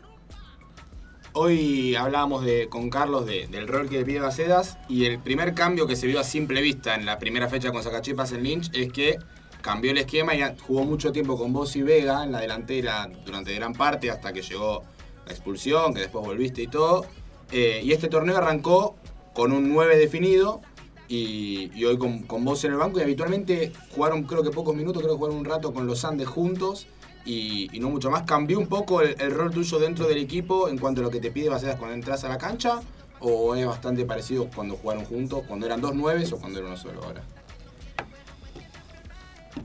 [1.33, 5.53] Hoy hablábamos de, con Carlos de- del rol que le pide Bacedas y el primer
[5.53, 8.71] cambio que se vio a simple vista en la primera fecha con Sacachipas en Lynch
[8.73, 9.17] es que
[9.61, 13.53] cambió el esquema y jugó mucho tiempo con vos y Vega en la delantera durante
[13.53, 14.83] gran parte hasta que llegó
[15.25, 17.05] la expulsión, que después volviste y todo.
[17.51, 18.95] Eh, y este torneo arrancó
[19.33, 20.61] con un 9 definido
[21.07, 25.01] y, hoy con, con vos en el banco y habitualmente jugaron creo que pocos minutos,
[25.03, 26.87] creo que jugaron un rato con los Andes juntos
[27.29, 28.23] y, no mucho más.
[28.23, 31.19] ¿Cambió un poco el, el rol tuyo dentro del equipo en cuanto a lo que
[31.19, 32.79] te pide Bacedas cuando entras a la cancha?
[33.19, 36.77] ¿O es bastante parecido cuando jugaron juntos, cuando eran dos nueves o cuando era uno
[36.77, 37.23] solo ahora?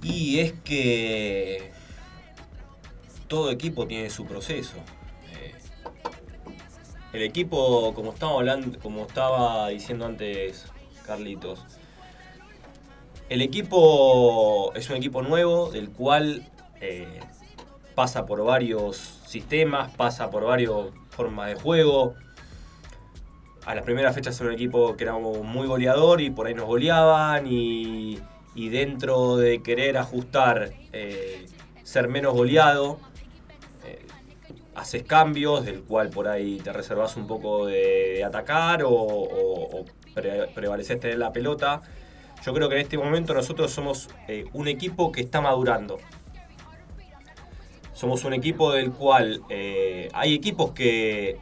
[0.02, 1.70] Y es que
[3.28, 4.76] todo equipo tiene su proceso.
[5.32, 5.54] Eh,
[7.12, 10.66] el equipo, como estaba hablando, como estaba diciendo antes
[11.06, 11.64] Carlitos,
[13.30, 16.46] el equipo es un equipo nuevo del cual
[16.80, 17.20] eh,
[17.94, 20.72] pasa por varios sistemas, pasa por varias
[21.10, 22.14] formas de juego.
[23.64, 26.66] A las primeras fechas era un equipo que era muy goleador y por ahí nos
[26.66, 28.20] goleaban y,
[28.54, 31.46] dentro de querer ajustar, eh,
[31.82, 32.98] ser menos goleado,
[33.86, 34.04] eh,
[34.74, 39.84] haces cambios del cual por ahí te reservas un poco de, atacar o, o, o
[40.14, 41.80] pre- prevaleces tener la pelota.
[42.44, 45.98] Yo creo que en este momento nosotros somos eh, un equipo que está madurando.
[47.94, 51.38] Somos un equipo del cual eh, hay equipos que,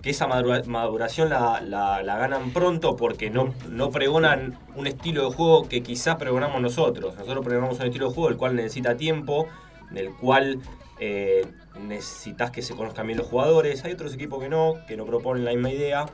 [0.00, 5.28] que esa madura- maduración la, la- la ganan pronto porque no, no pregonan un estilo
[5.28, 7.16] de juego que quizás pregonamos nosotros.
[7.16, 9.46] Nosotros pregonamos un estilo de juego el cual necesita tiempo,
[9.90, 10.60] del cual
[11.00, 11.44] eh,
[11.80, 13.84] necesitas que se conozcan bien los jugadores.
[13.84, 16.06] Hay otros equipos que no, que no proponen la misma idea.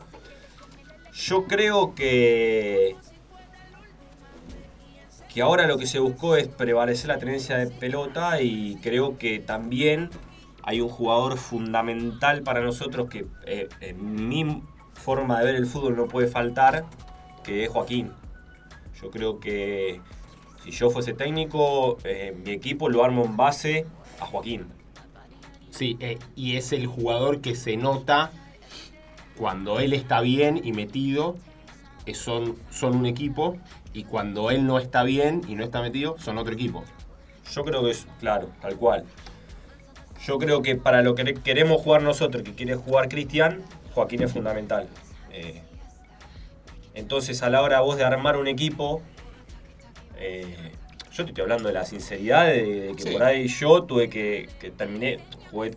[1.13, 2.97] Yo creo que
[5.39, 9.39] que ahora lo que se buscó es prevalecer la tenencia de pelota y creo que
[9.39, 10.11] también
[10.65, 15.95] hay un jugador fundamental para nosotros que eh, en mi forma de ver el fútbol
[15.95, 16.87] no puede faltar,
[17.45, 18.11] que es Joaquín.
[19.01, 20.01] Yo creo que
[20.65, 23.87] si yo fuese técnico, eh, mi equipo lo armo en base
[24.19, 24.67] a Joaquín.
[25.71, 28.33] Sí, eh, y es el jugador que se nota
[29.37, 31.37] cuando él está bien y metido,
[32.15, 33.57] son, son un equipo,
[33.93, 36.85] y cuando él no está bien y no está metido, son otro equipo.
[37.53, 39.05] Yo creo que es, claro, tal cual.
[40.27, 43.63] Yo creo que para lo que queremos jugar nosotros, que quiere jugar Cristian,
[43.95, 44.89] Joaquín es fundamental.
[45.33, 45.63] Eh,
[46.95, 49.01] entonces, a la hora vos de armar un equipo,
[50.19, 50.73] eh,
[51.13, 53.11] yo te estoy hablando de la sinceridad, de, de que Sí.
[53.13, 55.19] por ahí yo tuve que, que terminé,
[55.51, 55.71] jugué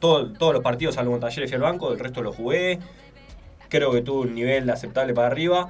[0.00, 2.78] todo- todos los partidos, salvo con Talleres y el banco, el resto lo jugué.
[3.68, 5.68] Creo que tuve un nivel aceptable para arriba.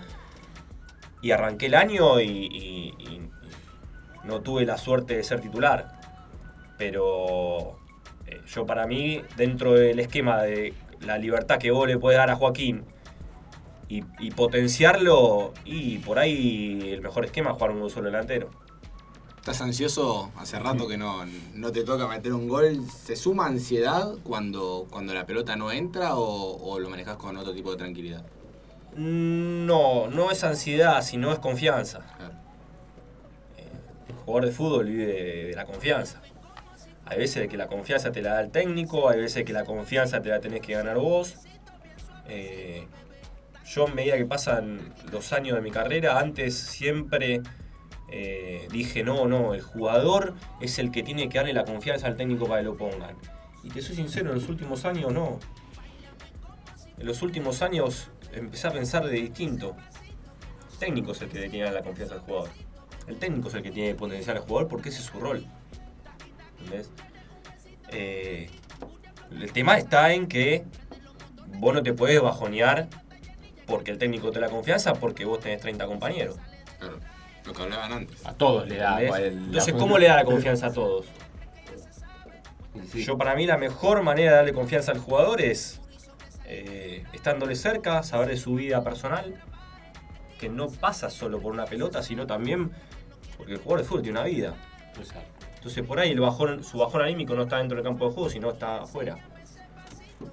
[1.20, 3.30] Y arranqué el año y, y- y- y
[4.24, 5.98] no tuve la suerte de ser titular.
[6.78, 7.78] Pero
[8.26, 12.30] eh, yo para mí, dentro del esquema de la libertad que vos le podés dar
[12.30, 12.84] a Joaquín
[13.88, 18.50] y, y potenciarlo, y por ahí el mejor esquema es jugar un solo delantero.
[19.38, 20.30] ¿Estás ansioso?
[20.36, 22.82] Hace rato que no, no te toca meter un gol.
[22.90, 27.54] ¿Se suma ansiedad cuando, cuando la pelota no entra o, o lo manejas con otro
[27.54, 28.26] tipo de tranquilidad?
[28.98, 32.00] No, no es ansiedad, sino es confianza.
[32.16, 32.34] Claro.
[34.08, 36.20] El jugador de fútbol vive de, la confianza.
[37.06, 40.20] Hay veces que la confianza te la da el técnico, hay veces que la confianza
[40.20, 41.36] te la tenés que ganar vos.
[42.28, 42.88] Eh,
[43.64, 47.42] yo a medida que pasan los años de mi carrera, antes siempre
[48.10, 52.16] eh, dije, no, no, el jugador es el que tiene que darle la confianza al
[52.16, 53.16] técnico para que lo pongan.
[53.62, 55.38] Y te soy sincero, en los últimos años no.
[56.98, 59.76] En los últimos años empecé a pensar de distinto.
[60.72, 62.50] El técnico es el que tiene la confianza al jugador.
[63.06, 65.46] El técnico es el que tiene que potenciar al jugador porque ese es su rol.
[66.60, 66.90] ¿Entendés?
[67.90, 68.50] Eh,
[69.30, 70.64] el tema está en que
[71.58, 72.88] vos no te puedes bajonear
[73.66, 76.36] porque el técnico te da la confianza porque vos tenés 30 compañeros.
[76.78, 76.98] Claro.
[77.44, 78.26] Lo que hablaban antes.
[78.26, 79.00] A todos le da.
[79.02, 81.06] Entonces, ¿cómo le da la confianza a todos?
[82.92, 83.04] Sí.
[83.04, 85.80] Yo para mí la mejor manera de darle confianza al jugador es
[86.48, 89.34] eh, estándole cerca, saber de su vida personal,
[90.40, 92.70] que no pasa solo por una pelota, sino también
[93.36, 94.54] porque el jugador de fútbol tiene una vida.
[95.56, 98.30] Entonces por ahí el bajón, su bajón anímico no está dentro del campo de juego,
[98.30, 99.16] sino está afuera.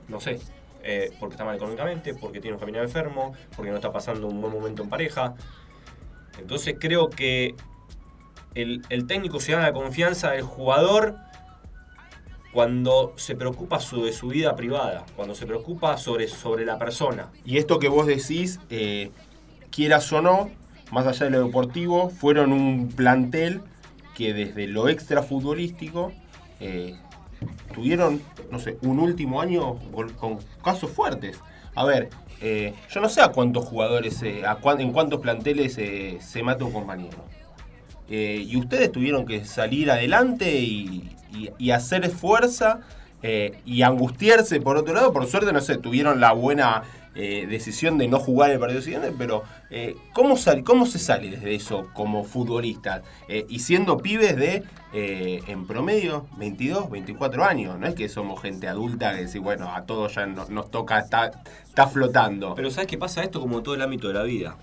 [0.07, 0.39] No sé.
[0.87, 4.39] eh, porque está mal económicamente, porque tiene un familiar enfermo, porque no está pasando un
[4.39, 5.33] buen momento en pareja.
[6.39, 7.55] Entonces creo que
[8.53, 11.17] el, el técnico se gana la confianza del jugador
[12.55, 17.27] cuando se preocupa su- de su vida privada, cuando se preocupa sobre, sobre la persona.
[17.43, 19.11] Y esto que vos decís, eh,
[19.71, 20.49] quieras o no,
[20.89, 23.59] más allá de lo deportivo, fueron un plantel
[24.15, 26.13] que desde lo extra futbolístico
[26.61, 26.95] eh,
[27.73, 29.75] tuvieron, no sé, un último año
[30.17, 31.37] con, casos fuertes.
[31.75, 32.07] A ver,
[32.39, 36.63] eh, yo no sé a cuántos jugadores, eh, a cuán- en cuántos planteles se mata
[36.63, 37.17] un compañero.
[38.07, 42.81] Y ustedes tuvieron que salir adelante y, y- hacer fuerza
[43.23, 45.11] eh, y angustiarse por otro lado.
[45.13, 46.83] Por suerte, no sé, tuvieron la buena
[47.15, 51.31] eh, decisión de no jugar el partido siguiente, pero eh, ¿cómo, sal- ¿cómo se sale
[51.31, 53.01] desde eso como futbolista?
[53.29, 54.63] Eh, y siendo pibes de,
[54.93, 59.85] en promedio, 22, 24 años, no es que somos gente adulta que decir, bueno, a
[59.85, 61.31] todos ya no- nos toca, está,
[61.67, 62.53] está flotando.
[62.55, 64.57] Pero ¿sabes qué pasa esto como todo el ámbito de la vida?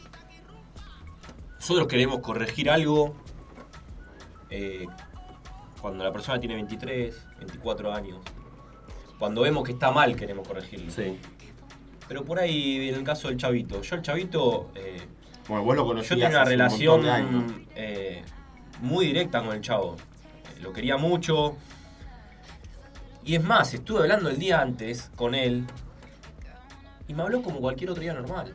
[1.59, 3.15] Nosotros queremos corregir algo
[5.83, 8.20] cuando la persona tiene 23, 24 años.
[9.18, 10.91] Cuando vemos que está mal queremos corregirlo.
[10.93, 11.18] Sí.
[12.07, 15.03] Pero por ahí, en el caso del chavito, yo el chavito, eh,
[15.49, 17.03] Bueno, vos lo yo conocías tenía una un relación
[17.74, 18.22] eh,
[18.80, 19.97] muy directa con el chavo.
[19.97, 21.57] Eh, Lo quería mucho.
[23.24, 25.64] Y es más, estuve hablando el día antes con él
[27.09, 28.55] y me habló como cualquier otro día normal.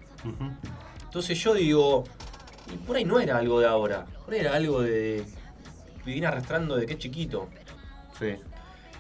[1.03, 2.03] Entonces yo digo,
[2.73, 5.25] y por ahí no era algo de ahora, por ahí era algo de
[6.11, 7.49] viene arrastrando de que es chiquito.
[8.19, 8.35] Sí.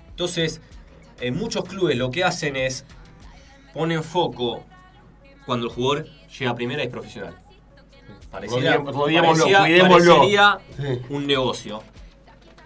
[0.09, 0.61] Entonces,
[1.19, 2.85] en muchos clubes lo que hacen es
[3.73, 4.63] ponen foco
[5.45, 7.35] cuando el jugador llega a primera y es profesional.
[8.31, 11.01] Pareciera, rodiémoslo, parecía- parecería Sí.
[11.09, 11.81] un negocio.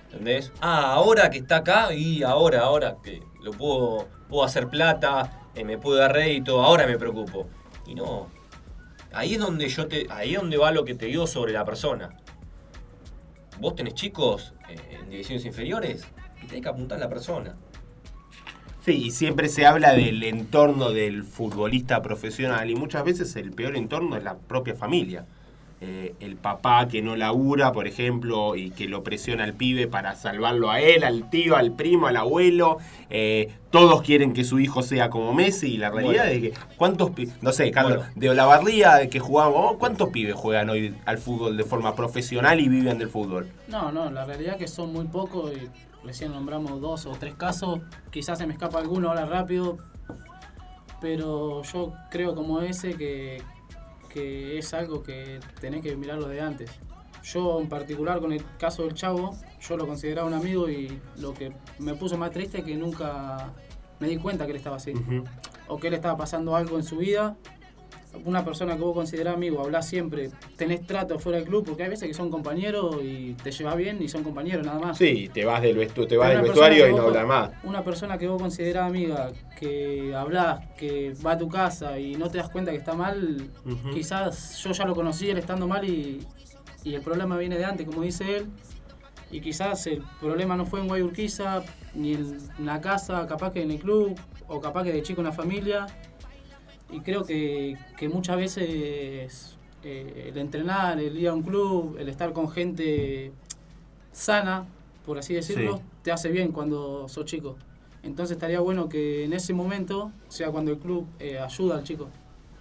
[0.06, 0.52] ¿Entendés?
[0.60, 5.64] Ah, ahora que está acá y ahora, ahora que lo puedo, puedo hacer plata, eh,
[5.64, 7.48] me puedo dar rédito, ahora me preocupo.
[7.86, 8.28] Y no.
[9.14, 10.08] Ahí es donde yo te.
[10.10, 12.18] Ahí es donde va lo que te digo sobre la persona.
[13.62, 16.08] Vos tenés chicos eh, en divisiones inferiores
[16.44, 17.56] y tenés que apuntar a la persona.
[18.84, 23.76] Sí, y siempre se habla del entorno del futbolista profesional y muchas veces el peor
[23.76, 25.28] entorno es la propia familia.
[25.84, 30.14] Eh, el papá que no labura, por ejemplo, y que lo presiona al pibe para
[30.14, 32.78] salvarlo a él, al tío, al primo, al abuelo.
[33.10, 36.46] Eh, todos quieren que su hijo sea como Messi y la realidad Bueno.
[36.46, 37.12] es que cuántos
[37.42, 38.14] no sé, Carlos, Bueno.
[38.16, 43.00] de Olavarría que jugábamos, ¿cuántos pibes juegan hoy al fútbol de forma profesional y viven
[43.00, 43.48] del fútbol?
[43.68, 45.68] No, no, la realidad es que son muy pocos y
[46.06, 47.80] recién nombramos dos o tres casos.
[48.12, 49.80] Quizás se me escapa alguno ahora rápido,
[51.02, 53.42] pero yo creo como ese que,
[54.14, 56.72] que es algo que tenés que mirarlo de antes.
[57.24, 61.34] Yo en particular con el caso del chavo, yo lo consideraba un amigo y lo
[61.34, 63.54] que me puso más triste es que nunca
[64.00, 64.94] me di cuenta que él estaba así.
[65.68, 67.38] O que él estaba pasando algo en su vida.
[68.26, 71.90] Una persona que vos considerás amigo, hablás siempre, tenés trato fuera del club, porque hay
[71.90, 74.98] veces que son compañeros y te llevas bien y son compañeros nada más.
[74.98, 77.52] Sí, te vas del, vestu- te vas del vestuario y no hablas más.
[77.64, 82.30] Una persona que vos considerás amiga, que hablás, que va a tu casa y no
[82.30, 83.50] te das cuenta que está mal,
[83.94, 86.20] quizás yo ya lo conocí él estando mal y,
[86.84, 88.46] y el problema viene de antes, como dice él.
[89.32, 91.64] Y quizás el problema no fue en Guayurquiza,
[91.96, 95.28] ni en la casa, capaz que en el club, o capaz que de chico en
[95.28, 95.88] la familia.
[96.92, 102.10] Y creo que, que muchas veces eh, el entrenar, el ir a un club, el
[102.10, 103.32] estar con gente
[104.12, 104.66] sana,
[105.06, 105.84] por así decirlo, Sí.
[106.04, 107.56] te hace bien cuando sos chico.
[108.04, 112.08] Entonces estaría bueno que en ese momento sea cuando el club eh, ayuda al chico.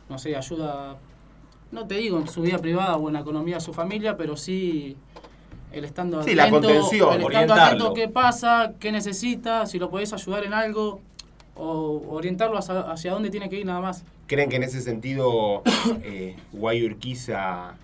[0.09, 0.97] No sé, ayuda,
[1.73, 4.37] no te digo en su vida privada o en la economía de su familia, pero
[4.37, 4.97] sí
[5.73, 10.13] el estando Sí, la contención, el estando atento qué pasa, qué necesita, si lo podés
[10.13, 11.01] ayudar en algo
[11.57, 14.05] o orientarlo hacia, hacia dónde tiene que ir nada más.
[14.31, 15.65] ¿Creen que en ese sentido
[16.05, 17.75] eh, Guayurquiza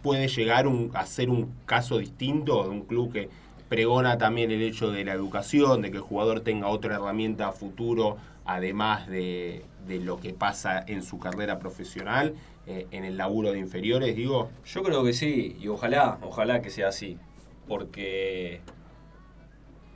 [0.00, 3.28] puede llegar a ser un caso distinto de un club que
[3.68, 7.52] pregona también el hecho de la educación, de que el jugador tenga otra herramienta a
[7.52, 12.36] futuro, además de, de lo que pasa en su carrera profesional,
[12.68, 14.50] eh, en el laburo de inferiores, digo?
[14.66, 17.18] Yo creo que sí, y ojalá, ojalá que sea así.
[17.66, 18.60] Porque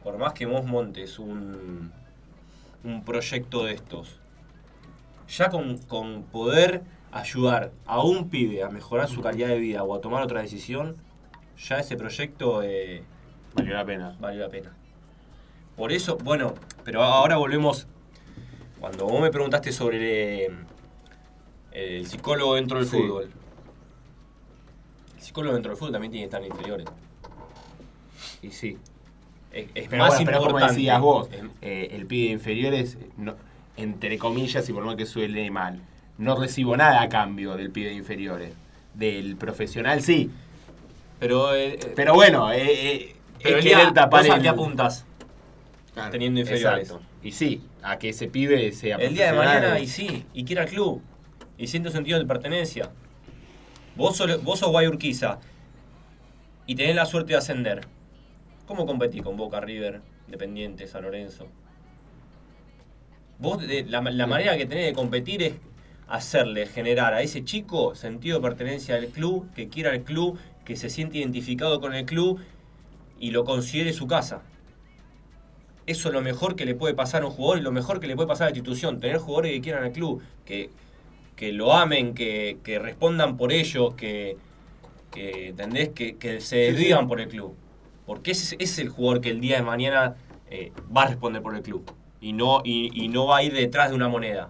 [0.02, 1.92] por más que vos montes un,
[2.82, 4.18] un proyecto de estos,
[5.36, 9.94] ya con, con poder ayudar a un pibe a mejorar su calidad de vida o
[9.94, 10.96] a tomar otra decisión,
[11.58, 13.02] ya ese proyecto eh,
[13.54, 14.16] Valió la pena.
[14.20, 14.74] vale la pena.
[15.76, 16.54] Por eso, bueno,
[16.84, 17.86] pero ahora volvemos.
[18.80, 20.50] Cuando vos me preguntaste sobre eh,
[21.72, 22.96] el psicólogo dentro del Sí.
[22.96, 23.30] fútbol.
[25.16, 26.86] El psicólogo dentro del fútbol también tiene que estar en inferiores.
[28.42, 28.76] Y sí.
[29.52, 30.74] Es, es Pero, más bueno, pero como importante.
[30.74, 31.28] decías vos,
[31.60, 33.36] eh, el pibe de inferiores, no-
[33.76, 35.80] entre comillas, y por más que suele mal,
[36.18, 38.52] no recibo nada a cambio del pibe de inferiores.
[38.94, 40.30] Del profesional sí.
[41.18, 45.06] pero eh, eh, Pero bueno, eh, eh, pero es el querer tapar el- apuntas
[45.94, 46.10] Claro.
[46.10, 46.88] teniendo inferiores.
[46.88, 47.06] Exacto.
[47.22, 50.62] Y sí, a que ese pibe sea El día de mañana, y sí, y quiere
[50.62, 51.00] al club,
[51.58, 52.90] y siente sentido de pertenencia.
[53.96, 55.38] Vos, sos- vos sos Guayurquiza
[56.66, 57.86] y tenés la suerte de ascender.
[58.66, 61.46] ¿Cómo competís con Boca, River, Independiente, San Lorenzo?
[63.38, 65.54] Vos, de- la, la manera que tenés de competir es
[66.08, 70.76] hacerle generar a ese chico sentido de pertenencia al club, que quiera el club, que
[70.76, 72.38] se siente identificado con el club
[73.18, 74.42] y lo considere su casa.
[75.86, 78.06] Eso es lo mejor que le puede pasar a un jugador y lo mejor que
[78.06, 79.00] le puede pasar a la institución.
[79.00, 80.70] Tener jugadores que quieran al club, que,
[81.34, 84.36] que lo amen, que, que respondan por ellos, que,
[85.10, 85.88] que ¿entendés?
[85.90, 87.56] Que, que se desvivan por el club.
[88.06, 90.14] Porque ese es el jugador que el día de mañana
[90.50, 91.84] eh, va a responder por el club.
[92.22, 94.48] Y no, y, y no va a ir detrás de una moneda.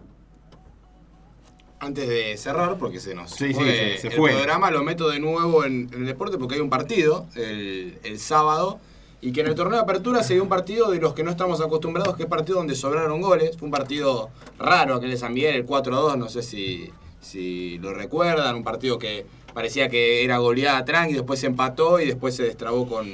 [1.81, 4.31] Antes de cerrar, porque se nos Sí, sí, fue se- se el fue.
[4.31, 8.19] programa, lo meto de nuevo en, en el deporte porque hay un partido el, el
[8.21, 8.79] sábado
[9.21, 11.31] y que en el torneo de apertura se dio un partido de los que no
[11.33, 13.57] estamos acostumbrados, que es partido donde sobraron goles.
[13.57, 17.93] Fue un partido raro aquel de San Miguel, el 4-2, no sé si, si lo
[17.95, 22.45] recuerdan, un partido que parecía que era goleada tranqui, después se empató y después se
[22.45, 23.09] destrabó con,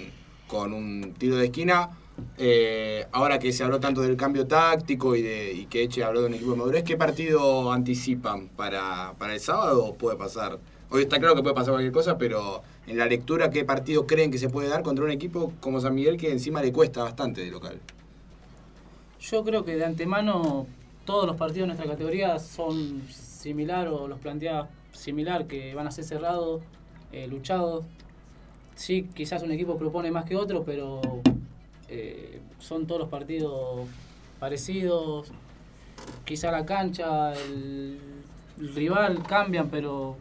[0.47, 1.91] con un tiro de esquina.
[2.37, 6.35] Eh, ahora que se habló tanto del cambio táctico y, que Eche habló de un
[6.35, 10.59] equipo de madurez, ¿qué partido anticipan para, para el sábado o puede pasar?
[10.91, 14.31] Hoy está claro que puede pasar cualquier cosa, pero en la lectura, ¿qué partido creen
[14.31, 17.43] que se puede dar contra un equipo como San Miguel que encima le cuesta bastante
[17.43, 17.79] de local?
[19.21, 20.67] Yo creo que de antemano
[21.05, 25.91] todos los partidos de nuestra categoría son similar o los plantea similar, que van a
[25.91, 26.63] ser cerrados,
[27.13, 27.85] eh, luchados.
[28.75, 31.01] Sí, quizás un equipo propone más que otro, pero
[31.89, 33.87] eh, son todos los partidos
[34.39, 35.29] parecidos.
[36.25, 37.99] Quizá la cancha, el,
[38.61, 40.17] el rival cambian, pero...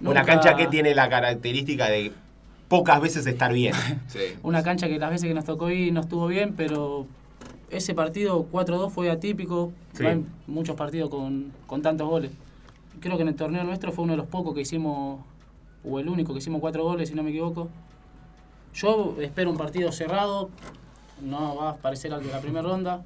[0.00, 2.12] Una cancha que tiene la característica de
[2.68, 3.74] pocas veces estar bien.
[4.08, 4.20] Sí.
[4.42, 7.06] Una cancha que las veces que nos tocó ir no estuvo bien, pero
[7.70, 9.72] ese partido 4-2 fue atípico.
[9.92, 10.02] Sí.
[10.02, 12.30] No hay muchos partidos con, con tantos goles.
[13.00, 15.20] Creo que en el torneo nuestro fue uno de los pocos que hicimos,
[15.84, 17.68] o el único que hicimos cuatro goles, si no me equivoco.
[18.74, 20.48] Yo espero un partido cerrado,
[21.22, 23.02] no va a parecer al de la primera ronda,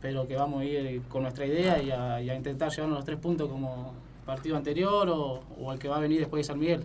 [0.00, 3.04] pero que vamos a ir con nuestra idea y a, y a intentar llevarnos los
[3.04, 3.92] tres puntos como
[4.24, 6.84] partido anterior o, el que va a venir después de San Miguel.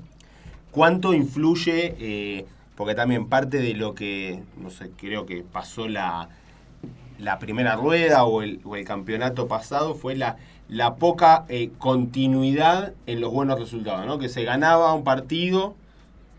[0.71, 1.95] ¿Cuánto influye?
[1.99, 6.29] eh, porque también parte de lo que, no sé, creo que pasó la,
[7.19, 12.93] la primera rueda o el, o el campeonato pasado fue la, la poca eh, continuidad
[13.05, 14.17] en los buenos resultados, ¿no?
[14.17, 15.75] Que se ganaba un partido,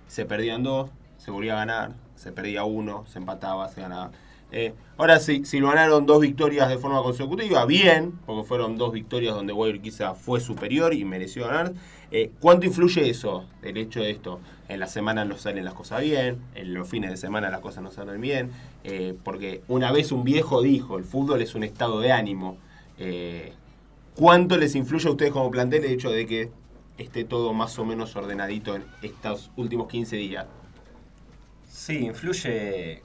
[0.08, 1.92] se perdían dos, se volvía a ganar,
[2.22, 4.12] se perdía uno, se empataba, se ganaba.
[4.52, 9.34] Eh, ahora sí, si ganaron dos victorias de forma consecutiva, bien, porque fueron dos victorias
[9.34, 11.72] donde Guayurquiza fue superior y mereció ganar.
[12.12, 14.40] Eh, ¿Cuánto influye eso, el hecho de esto?
[14.68, 17.82] En la semana no salen las cosas bien, en los fines de semana las cosas
[17.82, 18.50] no salen bien,
[18.84, 22.58] eh, porque una vez un viejo dijo, el fútbol es un estado de ánimo.
[24.14, 26.50] ¿Cuánto les influye a ustedes como plantel el hecho de que
[26.98, 30.46] esté todo más o menos ordenadito en estos últimos 15 días?
[31.72, 33.02] Sí, influye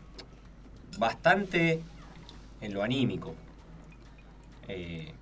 [0.99, 1.82] bastante
[2.59, 3.34] en lo anímico.
[4.68, 5.13] Eh,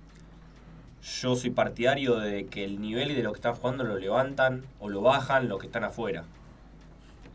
[1.22, 4.88] yo soy partidario de que el nivel de lo que están jugando lo levantan o
[4.88, 6.24] lo bajan los que están afuera.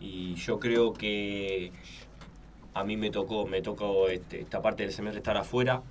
[0.01, 1.71] Y yo creo que
[2.73, 5.81] a mí me tocó, me tocó este, esta parte del semestre estar afuera.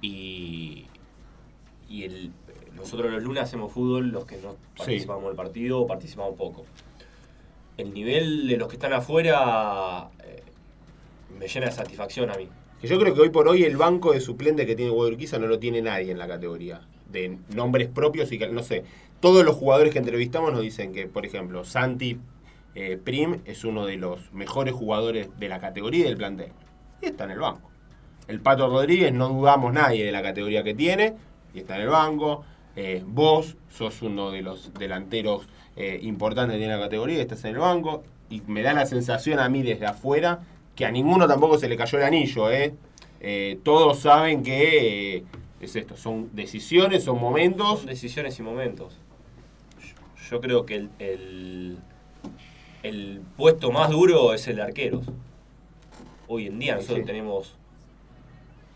[0.00, 0.86] Y,
[1.88, 2.32] y el,
[2.76, 6.64] nosotros los lunes hacemos fútbol, los que no participamos del partido o participamos poco.
[7.78, 10.42] El nivel de los que están afuera eh,
[11.38, 12.48] me llena de satisfacción a mí.
[12.82, 15.60] Yo creo que hoy por hoy el banco de suplente que tiene Guadalquivir no lo
[15.60, 16.80] tiene nadie en la categoría.
[17.08, 18.84] De nombres propios y que, no sé,
[19.20, 22.18] todos los jugadores que entrevistamos nos dicen que, por ejemplo, Santi
[22.74, 26.50] eh, Prim es uno de los mejores jugadores de la categoría y del plantel.
[27.00, 27.70] Y está en el banco.
[28.26, 31.14] El Pato Rodríguez, no dudamos nadie de la categoría que tiene,
[31.54, 32.44] y está en el banco.
[32.80, 37.58] Eh, vos sos uno de los delanteros eh, importantes tiene la categoría, estás en el
[37.58, 38.04] banco.
[38.30, 40.40] Y me da la sensación a mí desde afuera
[40.76, 42.52] que a ninguno tampoco se le cayó el anillo.
[42.52, 42.74] ¿eh?
[43.20, 45.24] Eh, todos saben que
[45.60, 47.80] es esto, son decisiones, son momentos.
[47.80, 48.96] Son decisiones y momentos.
[49.80, 51.78] Yo, yo creo que el, el,
[52.84, 55.04] el puesto más duro es el de arqueros.
[56.28, 57.04] Hoy en día nosotros Sí.
[57.06, 57.56] tenemos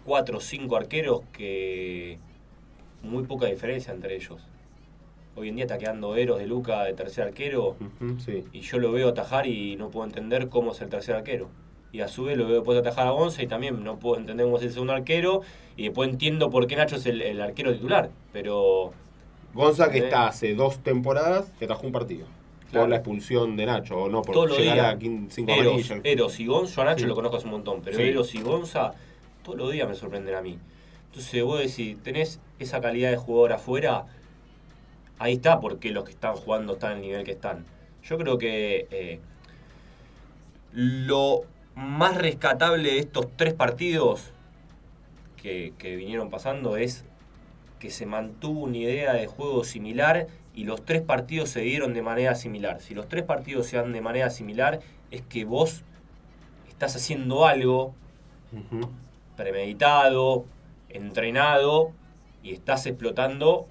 [0.05, 2.19] cuatro o cinco arqueros que
[3.03, 4.41] muy poca diferencia entre ellos.
[5.35, 7.77] Hoy en día está quedando Eros de Luca de tercer arquero
[8.25, 8.45] sí.
[8.53, 11.49] y yo lo veo atajar y no puedo entender cómo es el tercer arquero.
[11.91, 14.45] Y a su vez lo veo después atajar a Gonza y también no puedo entender
[14.47, 15.43] cómo es el segundo arquero.
[15.77, 18.11] Y después entiendo por qué Nacho es el, el arquero titular.
[18.33, 18.93] Pero
[19.55, 20.05] Gonza que Eh.
[20.05, 22.27] está hace dos temporadas que atajó un partido.
[22.71, 22.85] Claro.
[22.85, 24.87] Por la expulsión de Nacho, o no, por todos llegar días.
[24.87, 26.01] a quin- cinco Eros, amarillas.
[26.05, 27.07] Eros y Gonza, yo a Nacho Sí.
[27.07, 28.03] lo conozco hace un montón, pero Sí.
[28.05, 28.95] Eros y Gonza
[29.43, 30.59] todos los días me sorprenden a mí.
[31.13, 34.07] Entonces vos decís, tenés esa calidad de jugador afuera,
[35.19, 37.67] ahí está porque los que están jugando están al nivel que están.
[38.03, 39.21] Yo creo que eh,
[40.73, 41.43] lo
[41.75, 44.33] más rescatable de estos tres partidos
[45.37, 47.05] que, que vinieron pasando es
[47.79, 52.01] que se mantuvo una idea de juego similar y los tres partidos se dieron de
[52.01, 52.81] manera similar.
[52.81, 55.83] Si los tres partidos se dan de manera similar, es que vos
[56.71, 57.95] estás haciendo algo
[59.37, 60.47] premeditado,
[60.95, 61.93] entrenado
[62.43, 63.67] y estás explotando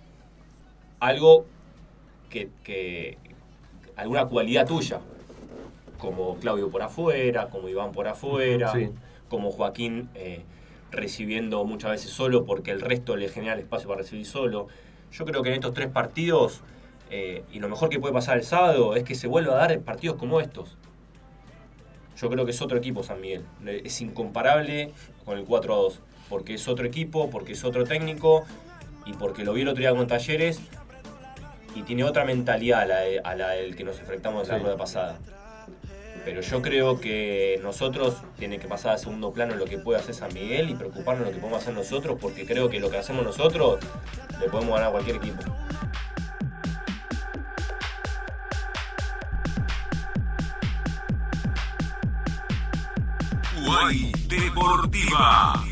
[0.99, 1.45] algo
[2.29, 3.17] que, que-
[3.95, 4.99] alguna cualidad tuya,
[5.97, 8.89] como Claudio por afuera, como Iván por afuera, Sí.
[9.29, 10.43] como Joaquín eh,
[10.91, 14.67] recibiendo muchas veces solo porque el resto le genera el espacio para recibir solo.
[15.11, 16.61] Yo creo que en estos tres partidos,
[17.09, 19.79] eh, y lo mejor que puede pasar el sábado, es que se vuelva a dar
[19.81, 20.77] partidos como estos.
[22.17, 23.43] Yo creo que es otro equipo San Miguel.
[23.65, 24.91] Es incomparable
[25.25, 25.99] con el 4 a 2.
[26.31, 28.45] Porque es otro equipo, porque es otro técnico
[29.05, 30.59] y porque lo vi el otro día con Talleres
[31.75, 34.57] y tiene otra mentalidad a la, de- a la del que nos enfrentamos en la
[34.57, 34.63] Sí.
[34.63, 35.19] rueda pasada.
[36.23, 40.13] Pero yo creo que nosotros tiene que pasar a segundo plano lo que puede hacer
[40.15, 43.23] San Miguel y preocuparnos lo que podemos hacer nosotros porque creo que lo que hacemos
[43.25, 43.79] nosotros
[44.39, 45.41] le podemos ganar a cualquier equipo.
[53.65, 55.63] Guay Deportiva.